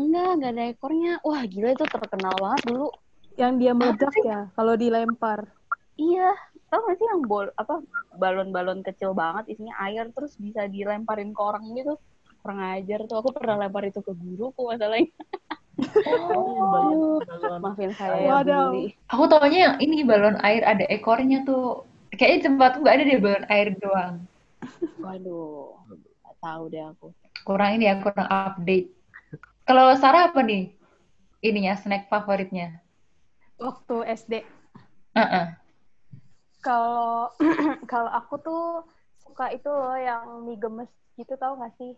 Enggak, 0.00 0.28
enggak 0.34 0.50
ada 0.56 0.64
ekornya. 0.72 1.12
Wah, 1.22 1.42
gila 1.44 1.68
itu 1.76 1.84
terkenal 1.86 2.34
banget 2.40 2.60
dulu. 2.66 2.88
Yang 3.38 3.52
dia 3.60 3.72
meledak 3.78 4.14
ya, 4.24 4.38
kalau 4.56 4.74
dilempar. 4.76 5.40
Iya, 6.00 6.28
tau 6.72 6.80
gak 6.88 6.96
sih 6.96 7.06
yang 7.12 7.22
bol 7.28 7.46
apa 7.60 7.74
balon-balon 8.16 8.80
kecil 8.80 9.12
banget 9.12 9.44
isinya 9.52 9.74
air 9.84 10.08
terus 10.16 10.32
bisa 10.40 10.64
dilemparin 10.66 11.30
ke 11.36 11.40
orang 11.40 11.64
gitu. 11.76 11.94
Kurang 12.40 12.60
ajar 12.74 12.98
tuh. 13.08 13.16
Aku 13.20 13.30
pernah 13.36 13.56
lempar 13.60 13.84
itu 13.86 14.00
ke 14.00 14.12
guruku 14.16 14.62
masalahnya. 14.64 15.12
Oh, 16.10 17.20
Maafin 17.60 17.92
saya 17.94 18.16
ya 18.24 18.28
Waduh. 18.40 18.88
Aku 19.12 19.24
taunya 19.30 19.58
yang 19.70 19.76
ini 19.82 20.02
balon 20.06 20.38
air 20.42 20.62
ada 20.64 20.84
ekornya 20.88 21.42
tuh. 21.44 21.84
Kayaknya 22.14 22.36
di 22.36 22.44
tempatku 22.46 22.78
nggak 22.82 22.96
ada 22.96 23.04
deh 23.06 23.18
balon 23.22 23.46
air 23.48 23.68
doang. 23.78 24.14
Waduh, 25.00 25.80
gak 26.26 26.36
tahu 26.42 26.62
deh 26.68 26.82
aku. 26.84 27.06
Kurang 27.46 27.80
ini 27.80 27.88
ya, 27.88 27.96
kurang 28.02 28.28
update. 28.28 28.92
Kalau 29.64 29.94
Sarah 29.96 30.28
apa 30.28 30.40
nih? 30.44 30.74
Ininya, 31.40 31.72
snack 31.78 32.12
favoritnya? 32.12 32.84
Waktu 33.56 33.96
SD. 34.12 34.44
Heeh. 35.16 35.46
Kalau 36.60 37.32
kalau 37.90 38.10
aku 38.12 38.34
tuh 38.44 38.62
suka 39.24 39.48
itu 39.56 39.68
loh 39.72 39.96
yang 39.96 40.44
mie 40.44 40.60
gemes 40.60 40.90
gitu 41.16 41.32
tau 41.40 41.56
gak 41.56 41.72
sih? 41.80 41.96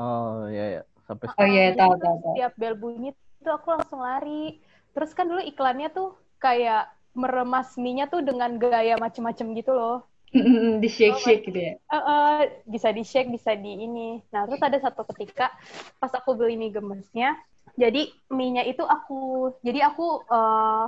Oh 0.00 0.48
iya 0.48 0.80
ya. 0.80 0.82
Sampai 1.08 1.26
Oh 1.40 1.46
iya, 1.48 1.72
tahu, 1.72 1.96
tahu, 1.96 2.16
tahu. 2.20 2.34
Setiap 2.36 2.52
bel 2.60 2.74
bunyi 2.76 3.10
tuh 3.40 3.54
aku 3.56 3.68
langsung 3.72 4.04
lari. 4.04 4.60
Terus 4.92 5.10
kan 5.16 5.24
dulu 5.24 5.40
iklannya 5.40 5.88
tuh 5.88 6.12
kayak 6.36 6.92
meremas 7.16 7.74
mie-nya 7.80 8.12
tuh 8.12 8.20
dengan 8.20 8.60
gaya 8.60 9.00
macem-macem 9.00 9.56
gitu 9.56 9.72
loh. 9.72 10.04
di 10.84 10.88
shake-shake 10.92 11.48
gitu 11.48 11.56
ya. 11.56 11.72
Eh, 11.80 11.96
eh, 11.96 12.40
bisa 12.68 12.92
di 12.92 13.00
shake, 13.00 13.32
bisa 13.32 13.56
di 13.56 13.88
ini. 13.88 14.20
Nah, 14.28 14.44
terus 14.44 14.60
ada 14.60 14.76
satu 14.76 15.08
ketika 15.16 15.48
pas 15.96 16.12
aku 16.12 16.36
beli 16.36 16.60
mie 16.60 16.68
gemesnya, 16.68 17.32
jadi 17.80 18.12
mie-nya 18.28 18.68
itu 18.68 18.84
aku, 18.84 19.56
jadi 19.64 19.88
aku 19.88 20.28
eh, 20.28 20.84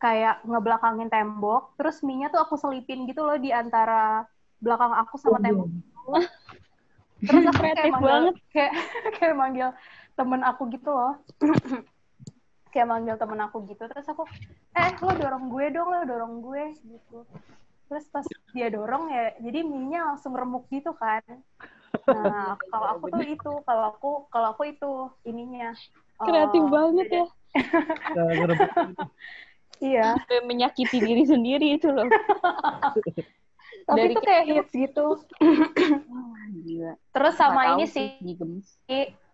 kayak 0.00 0.40
ngebelakangin 0.48 1.12
tembok, 1.12 1.76
terus 1.76 2.00
mie-nya 2.00 2.32
tuh 2.32 2.40
aku 2.40 2.56
selipin 2.56 3.04
gitu 3.04 3.28
loh 3.28 3.36
di 3.36 3.52
antara 3.52 4.24
belakang 4.56 4.96
aku 4.96 5.20
sama 5.20 5.36
tembok. 5.44 5.68
Terus 7.24 7.44
aku 7.50 7.60
kayak 7.60 7.76
Kreatif 7.76 7.92
manggil, 7.92 8.08
banget. 8.08 8.34
kayak 8.54 8.72
kayak 9.18 9.34
manggil 9.36 9.68
temen 10.18 10.40
aku 10.42 10.62
gitu 10.70 10.90
loh. 10.90 11.14
kayak 12.72 12.88
manggil 12.88 13.16
temen 13.16 13.40
aku 13.42 13.56
gitu. 13.66 13.82
Terus 13.88 14.06
aku, 14.06 14.22
eh 14.76 14.90
lo 15.00 15.12
dorong 15.16 15.44
gue 15.50 15.66
dong, 15.74 15.88
lo 15.88 16.02
dorong 16.04 16.34
gue 16.44 16.64
gitu. 16.84 17.18
Terus 17.88 18.04
pas 18.12 18.26
dia 18.52 18.68
dorong 18.68 19.08
ya, 19.08 19.32
jadi 19.40 19.64
mie-nya 19.64 20.12
langsung 20.12 20.36
remuk 20.36 20.68
gitu 20.68 20.92
kan. 20.92 21.24
Nah, 22.04 22.52
kalau 22.68 23.00
aku 23.00 23.08
tuh 23.08 23.24
itu, 23.24 23.52
kalau 23.64 23.84
aku 23.96 24.10
kalau 24.28 24.52
aku 24.52 24.68
itu 24.68 24.92
ininya. 25.24 25.72
eh, 25.72 26.24
Kreatif 26.28 26.64
banget 26.68 27.06
ya. 27.08 27.26
Iya. 29.78 30.18
Sampai 30.18 30.42
menyakiti 30.42 30.98
diri 30.98 31.22
sendiri 31.22 31.78
itu 31.78 31.86
loh. 31.86 32.10
Tapi 33.86 33.94
Dari 33.94 34.12
itu 34.14 34.20
kayak 34.26 34.44
hits 34.50 34.72
gitu. 34.74 35.06
Gila. 36.68 36.92
Terus 37.16 37.34
sama 37.40 37.60
tahu 37.64 37.74
ini 37.80 37.84
sih 37.88 38.06
gemes. 38.36 38.68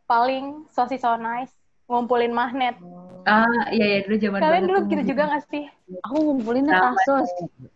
paling 0.07 0.69
sosis 0.71 1.03
so 1.03 1.19
nice 1.19 1.51
ngumpulin 1.91 2.31
magnet. 2.31 2.79
Ah, 3.25 3.69
iya 3.73 3.99
ya 3.99 3.99
dulu 4.05 4.17
zaman 4.21 4.39
Kalian 4.41 4.65
dulu 4.69 4.79
gitu 4.89 5.03
juga 5.17 5.23
gak 5.33 5.45
sih? 5.49 5.65
Aku 6.05 6.17
ngumpulinnya 6.21 6.73
Sama. 6.77 6.93
kasus 6.93 7.29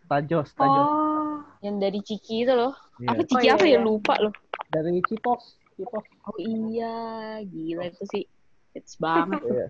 Tajos, 0.08 0.48
tajos. 0.52 0.86
Oh. 0.88 1.40
yang 1.64 1.80
dari 1.82 1.98
Ciki 2.04 2.44
itu 2.46 2.52
loh. 2.52 2.76
Iya. 3.00 3.08
Apa 3.16 3.22
Ciki 3.24 3.34
Oh, 3.34 3.40
iya, 3.42 3.52
apa 3.56 3.64
ya 3.66 3.70
iya. 3.74 3.80
lupa 3.80 4.14
loh. 4.20 4.32
Dari 4.68 5.00
Cipos, 5.08 5.56
Cipos. 5.74 6.04
Oh 6.28 6.36
iya, 6.38 6.94
gila 7.48 7.88
itu 7.88 8.04
sih. 8.12 8.24
Hits 8.76 9.00
banget. 9.00 9.40
Iya. 9.48 9.66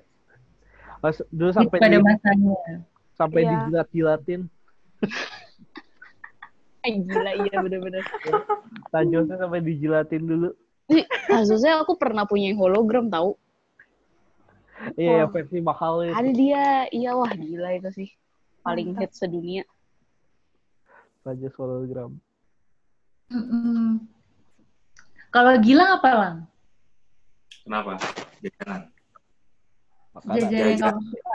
Pas 0.99 1.15
dulu 1.31 1.51
sampai 1.55 1.79
pada 1.79 1.95
di, 1.95 2.03
masanya. 2.03 2.55
sampai 3.15 3.41
Iya. 3.47 3.51
dijilat-jilatin. 3.55 4.41
Eh, 6.87 6.95
gila 7.03 7.31
iya 7.43 7.55
bener-bener. 7.59 8.03
Tajosnya 8.95 9.37
sampai 9.37 9.61
dijilatin 9.61 10.23
dulu. 10.25 10.49
Ih, 10.89 11.05
Kasusnya 11.27 11.83
aku 11.83 11.99
pernah 12.01 12.25
punya 12.25 12.49
yang 12.55 12.61
hologram 12.63 13.11
tahu. 13.11 13.35
Iya, 14.95 15.27
Wah. 15.27 15.35
versi 15.35 15.59
mahal 15.59 16.07
itu. 16.07 16.15
Ada 16.15 16.31
dia. 16.33 16.65
Iya 16.95 17.11
wah 17.19 17.33
gila 17.35 17.69
itu 17.75 17.91
sih. 17.93 18.09
Paling 18.63 18.95
hits 18.95 19.19
sedunia. 19.19 19.67
Tajos 21.27 21.53
hologram. 21.59 22.15
Mm-mm. 23.29 24.01
Kalau 25.29 25.53
Gilang 25.61 26.01
apa 26.01 26.11
lang? 26.15 26.37
Kenapa? 27.67 28.01
Jajanan. 28.41 28.83
Makanan. 30.17 30.35
Jajan 30.41 30.57
yang 30.57 30.71
Jajan. 30.73 30.89
kamu 30.95 31.03
suka? 31.05 31.35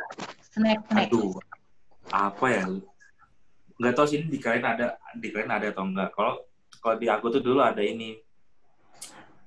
Snack 0.53 0.79
snack. 0.89 1.07
Aduh, 1.13 1.31
apa 2.09 2.45
ya? 2.49 2.63
Nggak 3.79 3.93
tahu 3.93 4.05
sih 4.05 4.15
ini 4.21 4.27
di 4.29 4.37
kalian 4.37 4.65
ada, 4.65 4.85
di 5.13 5.27
kalian 5.29 5.51
ada 5.51 5.65
atau 5.69 5.83
enggak. 5.83 6.09
Kalau 6.13 6.33
kalau 6.77 6.95
di 6.97 7.07
aku 7.07 7.25
tuh 7.29 7.41
dulu 7.41 7.59
ada 7.59 7.79
ini 7.79 8.17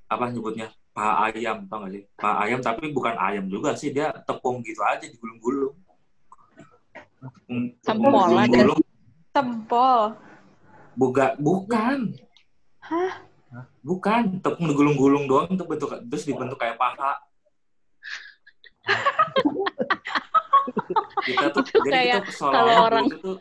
apa 0.07 0.31
nyebutnya 0.31 0.71
paha 0.91 1.29
ayam, 1.29 1.67
tau 1.67 1.85
gak 1.85 1.93
sih? 1.93 2.03
Paha 2.17 2.35
ayam 2.47 2.59
tapi 2.59 2.89
bukan 2.89 3.15
ayam 3.15 3.45
juga 3.47 3.75
sih, 3.75 3.93
dia 3.93 4.11
tepung 4.25 4.63
gitu 4.63 4.81
aja 4.81 5.05
digulung-gulung. 5.05 5.75
tepung 7.83 7.83
Sempol 7.83 8.31
ada. 8.33 8.49
gulung 8.49 8.81
Tempol. 9.31 10.01
buka 10.97 11.37
bukan 11.37 12.17
Hah? 12.81 13.13
bukan 13.83 14.41
tepung 14.41 14.67
digulung-gulung 14.67 15.25
doang 15.27 15.51
tuh 15.53 15.67
bentuk 15.67 15.91
terus 16.07 16.25
dibentuk 16.25 16.57
kayak 16.57 16.77
paha 16.77 17.19
kita 21.27 21.47
tuh 21.51 21.63
Itu 21.63 21.79
jadi 21.83 21.93
kayak 21.93 22.23
kita 22.25 22.33
kalau 22.49 22.75
orang- 22.87 23.09
itu 23.11 23.17
tuh 23.19 23.37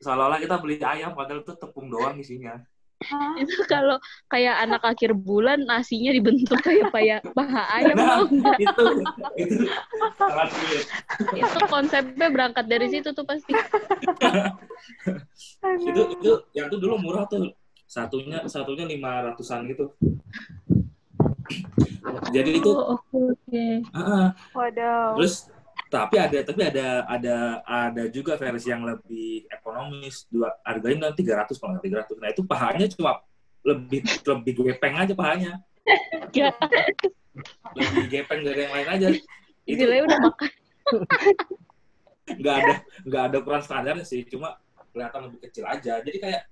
seolah-olah 0.00 0.40
kita 0.40 0.56
beli 0.58 0.80
ayam 0.80 1.12
padahal 1.12 1.44
itu 1.44 1.52
tepung 1.54 1.88
doang 1.88 2.16
isinya 2.18 2.58
Hah? 3.00 3.32
Itu 3.40 3.64
kalau 3.64 3.96
kayak 4.28 4.60
anak 4.60 4.84
akhir 4.84 5.16
bulan 5.16 5.64
nasinya 5.64 6.12
dibentuk 6.12 6.60
kayak 6.60 6.92
kayak 6.92 7.20
paha 7.32 7.80
ayam 7.80 7.96
nah 7.96 8.20
itu 8.60 8.84
itu 9.40 9.64
Itu 11.32 11.58
konsepnya 11.64 12.28
berangkat 12.28 12.68
dari 12.68 12.92
situ 12.92 13.08
tuh 13.16 13.24
pasti. 13.24 13.56
itu 15.80 16.00
itu 16.12 16.32
yang 16.52 16.68
tuh 16.68 16.76
dulu 16.76 17.00
murah 17.00 17.24
tuh 17.24 17.56
satunya 17.88 18.44
satunya 18.44 18.84
lima 18.84 19.32
ratusan 19.32 19.64
gitu 19.72 19.96
jadi 22.30 22.50
itu 22.52 22.68
Oh, 22.70 23.00
oke 23.00 23.16
oke. 23.34 23.64
ah, 23.96 24.30
Waduh. 24.52 25.16
terus 25.18 25.48
tapi 25.90 26.16
ada 26.22 26.38
tapi 26.46 26.62
ada 26.62 27.02
ada 27.10 27.36
ada 27.66 28.02
juga 28.06 28.38
versi 28.38 28.70
yang 28.70 28.86
lebih 28.86 29.50
ekonomis. 29.50 30.30
Dua 30.30 30.54
harganya 30.62 31.10
tiga 31.10 31.42
ratus 31.42 31.58
kalau 31.58 31.74
nggak 31.74 31.84
tiga 31.84 31.96
ratus. 32.06 32.16
Nah 32.22 32.30
itu 32.30 32.42
pahanya 32.46 32.86
cuma 32.94 33.18
lebih 33.66 34.06
lebih 34.06 34.52
gepeng 34.62 34.94
aja 34.96 35.12
pahanya. 35.12 35.58
Ya, 36.30 36.54
lebih 37.74 38.06
gepeng 38.06 38.46
dari 38.46 38.70
yang 38.70 38.74
lain 38.78 38.88
aja. 38.88 39.06
Itu 39.66 39.82
udah 39.82 40.20
makan. 40.22 40.50
nggak 42.30 42.54
ada 42.62 42.74
nggak 43.02 43.22
ada 43.26 43.36
ukuran 43.42 43.62
standarnya 43.66 44.06
sih. 44.06 44.22
Cuma 44.30 44.54
kelihatan 44.94 45.26
lebih 45.26 45.38
kecil 45.50 45.66
aja. 45.66 45.98
Jadi 45.98 46.18
kayak 46.22 46.42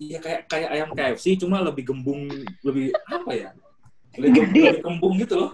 iya 0.00 0.18
kayak 0.20 0.40
kayak 0.48 0.68
ayam 0.72 0.90
KFC 0.92 1.40
cuma 1.40 1.60
lebih 1.60 1.92
gembung 1.92 2.28
lebih 2.64 2.92
apa 3.08 3.32
ya 3.32 3.50
Gede. 4.18 4.62
lebih 4.62 4.80
kembung 4.80 5.14
gitu 5.16 5.34
loh 5.36 5.50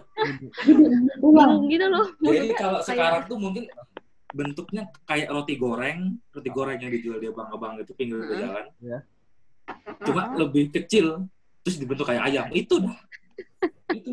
Bingung 1.17 1.67
gitu 1.67 1.87
loh. 1.87 2.07
jadi 2.21 2.49
kalau 2.53 2.79
kayak- 2.79 2.87
sekarang 2.87 3.23
tuh 3.27 3.39
mungkin 3.39 3.65
bentuknya 4.33 4.83
kayak 5.05 5.29
roti 5.29 5.55
goreng 5.55 5.99
roti 6.29 6.49
goreng 6.49 6.79
yang 6.79 6.91
dijual 6.91 7.19
di 7.19 7.29
abang-abang 7.29 7.77
itu 7.77 7.93
pinggir 7.93 8.17
Hmm. 8.19 8.33
jalan 8.33 8.65
Ya. 8.81 8.99
cuma 10.03 10.33
lebih 10.35 10.71
kecil 10.71 11.29
terus 11.61 11.77
dibentuk 11.77 12.07
kayak 12.07 12.25
ayam 12.25 12.47
itu 12.51 12.75
dah 12.79 12.97
itu 13.93 14.11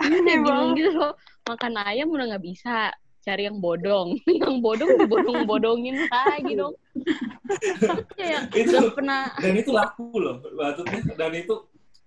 Ini 0.00 0.16
udah 0.16 0.22
Aneh 0.22 0.36
banget. 0.40 0.74
gitu 0.78 0.90
loh. 0.94 1.12
Makan 1.44 1.72
ayam 1.76 2.08
udah 2.08 2.24
nggak 2.30 2.44
bisa. 2.46 2.88
Cari 3.20 3.44
yang 3.44 3.58
bodong. 3.58 4.16
yang 4.40 4.62
bodong 4.62 4.96
dibodong-bodongin 4.96 5.98
lagi 6.06 6.54
dong. 6.54 6.72
Kayak 8.16 8.54
Itu. 8.54 8.94
pernah 8.94 9.34
dan 9.34 9.52
itu 9.52 9.70
laku 9.70 10.08
loh 10.14 10.38
maksudnya 10.54 11.02
dan 11.12 11.32
itu 11.34 11.54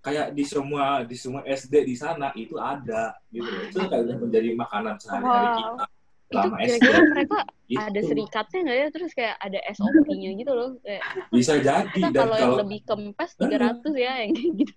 kayak 0.03 0.35
di 0.35 0.43
semua 0.43 1.07
di 1.07 1.15
semua 1.15 1.41
SD 1.47 1.73
di 1.87 1.95
sana 1.95 2.35
itu 2.35 2.59
ada 2.59 3.15
gitu 3.31 3.47
loh. 3.47 3.63
itu 3.63 3.77
kayak 3.79 4.03
udah 4.03 4.17
menjadi 4.19 4.49
makanan 4.53 4.95
sehari-hari 4.99 5.47
Wow. 5.47 5.55
kita 5.55 5.85
itu 5.87 6.01
selama 6.33 6.55
SD 6.57 6.73
kira-kira 6.81 7.01
mereka 7.13 7.39
Itu 7.63 7.79
ada 7.79 8.01
serikatnya 8.05 8.59
nggak 8.65 8.77
ya? 8.77 8.87
Terus 8.93 9.11
kayak 9.17 9.35
ada 9.41 9.59
SOP-nya 9.73 10.29
gitu 10.37 10.51
loh. 10.53 10.69
Kayak 10.81 11.01
bisa 11.33 11.53
jadi 11.57 11.89
kita 11.89 12.09
dan 12.09 12.21
kalau 12.25 12.35
yang 12.35 12.51
kalau 12.53 12.61
lebih 12.65 12.79
kempes 12.85 13.31
300 13.37 13.97
ya 13.97 14.11
yang 14.21 14.31
kayak 14.33 14.51
gitu. 14.61 14.75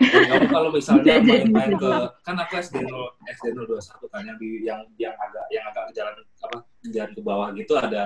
Kamu 0.00 0.46
kalau 0.50 0.68
misalnya 0.70 1.14
main-main 1.24 1.72
ke 1.74 1.90
kan 2.22 2.36
aku 2.38 2.52
SD 2.60 2.76
0 2.86 3.26
SD 3.34 3.46
021 3.54 4.12
kan 4.12 4.22
yang 4.26 4.38
di 4.38 4.48
yang 4.62 4.80
yang 4.98 5.14
agak 5.16 5.44
yang 5.50 5.64
agak 5.70 5.82
ke 5.90 5.92
jalan 5.96 6.14
apa 6.20 6.58
jalan 6.90 7.10
ke 7.16 7.20
bawah 7.22 7.48
gitu 7.56 7.72
ada 7.78 8.02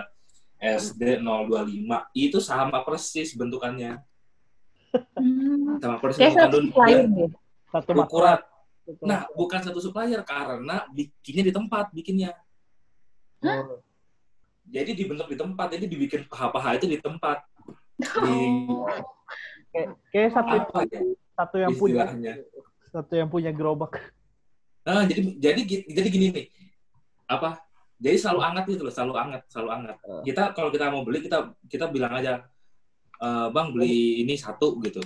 SD 0.60 1.02
025 1.20 2.16
itu 2.16 2.38
sama 2.40 2.80
persis 2.86 3.36
bentukannya 3.36 4.00
Hmm. 4.94 5.82
sama 5.82 5.96
persis 5.98 6.22
Kayak 6.22 6.34
bentukan 6.34 6.46
satu 6.46 6.58
supplier 6.62 7.02
deh. 7.10 7.30
Satu 7.70 7.90
ukuran. 7.98 8.38
nah 9.00 9.20
bukan 9.32 9.60
satu 9.64 9.78
supplier 9.80 10.20
karena 10.22 10.76
bikinnya 10.92 11.44
di 11.48 11.52
tempat 11.54 11.90
bikinnya. 11.90 12.30
Makerat. 13.44 13.82
jadi 14.64 14.90
dibentuk 14.96 15.28
di 15.28 15.36
tempat 15.36 15.66
jadi 15.76 15.84
dibikin 15.84 16.24
paha-paha 16.30 16.80
itu 16.80 16.86
di 16.88 16.98
tempat. 17.02 17.44
Di 17.98 18.36
Kayak, 19.74 19.88
kayak 20.14 20.30
satu 20.30 20.54
apa 20.54 20.78
ya? 20.86 21.00
satu 21.34 21.56
yang 21.58 21.72
punya 21.74 22.06
istilahnya 22.06 22.34
satu 22.94 23.12
yang 23.18 23.26
punya 23.26 23.50
gerobak. 23.50 23.98
nah 24.86 25.02
jadi 25.02 25.34
jadi 25.34 25.60
jadi 25.90 26.08
gini 26.08 26.26
nih. 26.30 26.46
Apa? 27.26 27.58
Jadi 27.98 28.16
selalu 28.22 28.40
anget 28.46 28.64
gitu 28.70 28.82
loh 28.86 28.94
selalu 28.94 29.14
anget 29.18 29.42
selalu 29.50 29.70
anget 29.74 29.96
kita 30.22 30.42
kalau 30.54 30.70
kita 30.70 30.92
mau 30.94 31.02
beli 31.02 31.26
kita 31.26 31.50
kita 31.66 31.90
bilang 31.90 32.14
aja 32.14 32.46
"Eh, 33.24 33.46
bang 33.48 33.68
beli 33.72 34.20
ini 34.20 34.36
satu 34.36 34.76
gitu. 34.84 35.00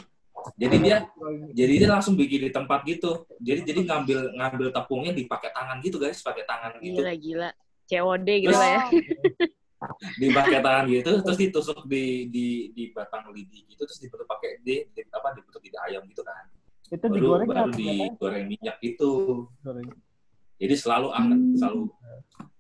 Jadi 0.59 0.76
dia 0.81 1.07
jadi 1.52 1.72
dia 1.78 1.88
langsung 1.88 2.18
bikin 2.18 2.46
di 2.46 2.50
tempat 2.50 2.83
gitu. 2.83 3.22
Jadi 3.38 3.62
jadi 3.62 3.81
ngambil 3.85 4.18
ngambil 4.35 4.66
tepungnya 4.72 5.12
dipakai 5.14 5.54
tangan 5.54 5.78
gitu 5.78 5.96
guys. 5.96 6.18
Pakai 6.18 6.42
tangan 6.42 6.78
gitu. 6.83 6.98
gila. 6.98 7.12
Gila 7.14 7.48
COD 7.88 8.28
gitu 8.42 8.50
Terus- 8.50 8.59
lah 8.61 8.70
ya. 8.74 8.83
dipakai 10.18 10.59
tangan 10.59 10.90
gitu 10.90 11.22
terus 11.22 11.38
ditusuk 11.38 11.87
di 11.87 12.26
di 12.26 12.46
di 12.74 12.90
batang 12.90 13.31
lidi 13.31 13.62
gitu 13.70 13.87
terus 13.87 14.02
dibentuk 14.02 14.26
pakai 14.26 14.59
di, 14.59 14.83
di 14.90 15.00
apa 15.07 15.31
dibentuk 15.38 15.62
di 15.62 15.70
ayam 15.87 16.02
gitu 16.11 16.26
kan. 16.26 16.50
Itu 16.90 17.07
baru 17.07 17.14
digoreng 17.14 17.46
baru 17.46 17.70
digoreng 17.70 18.44
minyak 18.50 18.76
itu 18.83 19.11
Digoreng. 19.62 19.88
jadi 20.59 20.74
selalu 20.74 21.09
anget 21.14 21.38
Hmm. 21.38 21.54
selalu 21.54 21.83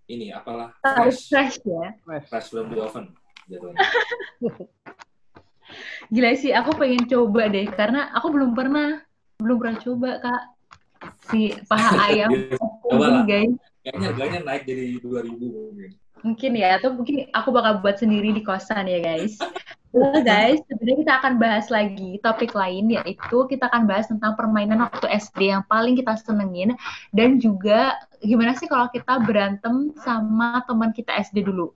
ini 0.06 0.26
apalah 0.30 0.70
Harus 0.86 1.26
fresh. 1.26 1.58
fresh 1.58 1.66
ya. 1.66 1.90
Fresh. 2.06 2.26
fresh 2.30 2.46
from 2.54 2.70
the 2.70 2.78
oven 2.78 3.06
jatuhnya. 3.50 3.82
Gila 6.08 6.30
sih, 6.34 6.50
aku 6.50 6.72
pengen 6.74 7.04
coba 7.04 7.46
deh 7.46 7.66
karena 7.68 8.08
aku 8.12 8.32
belum 8.32 8.52
pernah 8.52 9.02
belum 9.38 9.56
pernah 9.56 9.78
coba 9.78 10.10
kak 10.18 10.42
si 11.30 11.54
paha 11.64 11.90
ayam 12.10 12.30
Coba 12.82 13.06
lah. 13.06 13.22
guys. 13.22 13.54
kayaknya 13.84 14.06
harganya 14.10 14.38
naik 14.42 14.62
jadi 14.66 14.98
2000 14.98 15.38
mungkin 15.38 15.90
Mungkin 16.18 16.58
ya, 16.58 16.82
atau 16.82 16.98
mungkin 16.98 17.30
aku 17.30 17.54
bakal 17.54 17.78
buat 17.78 18.02
sendiri 18.02 18.34
di 18.34 18.42
kosan 18.42 18.90
ya 18.90 18.98
guys. 18.98 19.38
Well 19.88 20.20
guys, 20.20 20.60
sebenarnya 20.68 20.98
kita 21.00 21.14
akan 21.24 21.34
bahas 21.40 21.66
lagi 21.72 22.20
topik 22.20 22.52
lain 22.52 22.92
yaitu 22.92 23.38
kita 23.48 23.72
akan 23.72 23.88
bahas 23.88 24.04
tentang 24.04 24.36
permainan 24.36 24.84
waktu 24.84 25.08
SD 25.08 25.48
yang 25.48 25.64
paling 25.64 25.96
kita 25.96 26.12
senengin 26.20 26.76
dan 27.16 27.40
juga 27.40 27.96
gimana 28.20 28.52
sih 28.52 28.68
kalau 28.68 28.92
kita 28.92 29.16
berantem 29.24 29.96
sama 30.04 30.60
teman 30.68 30.92
kita 30.92 31.16
SD 31.16 31.40
dulu. 31.48 31.72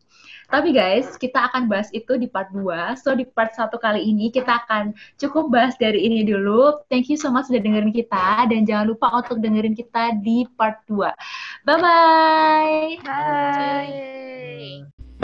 Tapi 0.53 0.77
guys, 0.77 1.17
kita 1.17 1.49
akan 1.49 1.65
bahas 1.65 1.89
itu 1.97 2.21
di 2.21 2.29
part 2.29 2.53
2. 2.53 3.01
So 3.01 3.17
di 3.17 3.25
part 3.25 3.57
1 3.57 3.73
kali 3.81 4.05
ini 4.05 4.29
kita 4.29 4.61
akan 4.69 4.93
cukup 5.17 5.49
bahas 5.49 5.73
dari 5.81 6.05
ini 6.05 6.29
dulu. 6.29 6.85
Thank 6.93 7.09
you 7.09 7.17
so 7.17 7.33
much 7.33 7.49
sudah 7.49 7.65
dengerin 7.65 7.97
kita 7.97 8.45
dan 8.53 8.69
jangan 8.69 8.93
lupa 8.93 9.09
untuk 9.17 9.41
dengerin 9.41 9.73
kita 9.73 10.21
di 10.21 10.45
part 10.61 10.85
2. 10.85 11.09
Bye 11.65 11.81
bye. 11.81 13.01
Bye. 13.01 13.89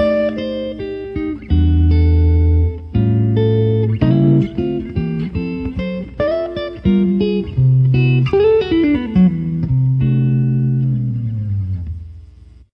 Yeay. 0.00 0.77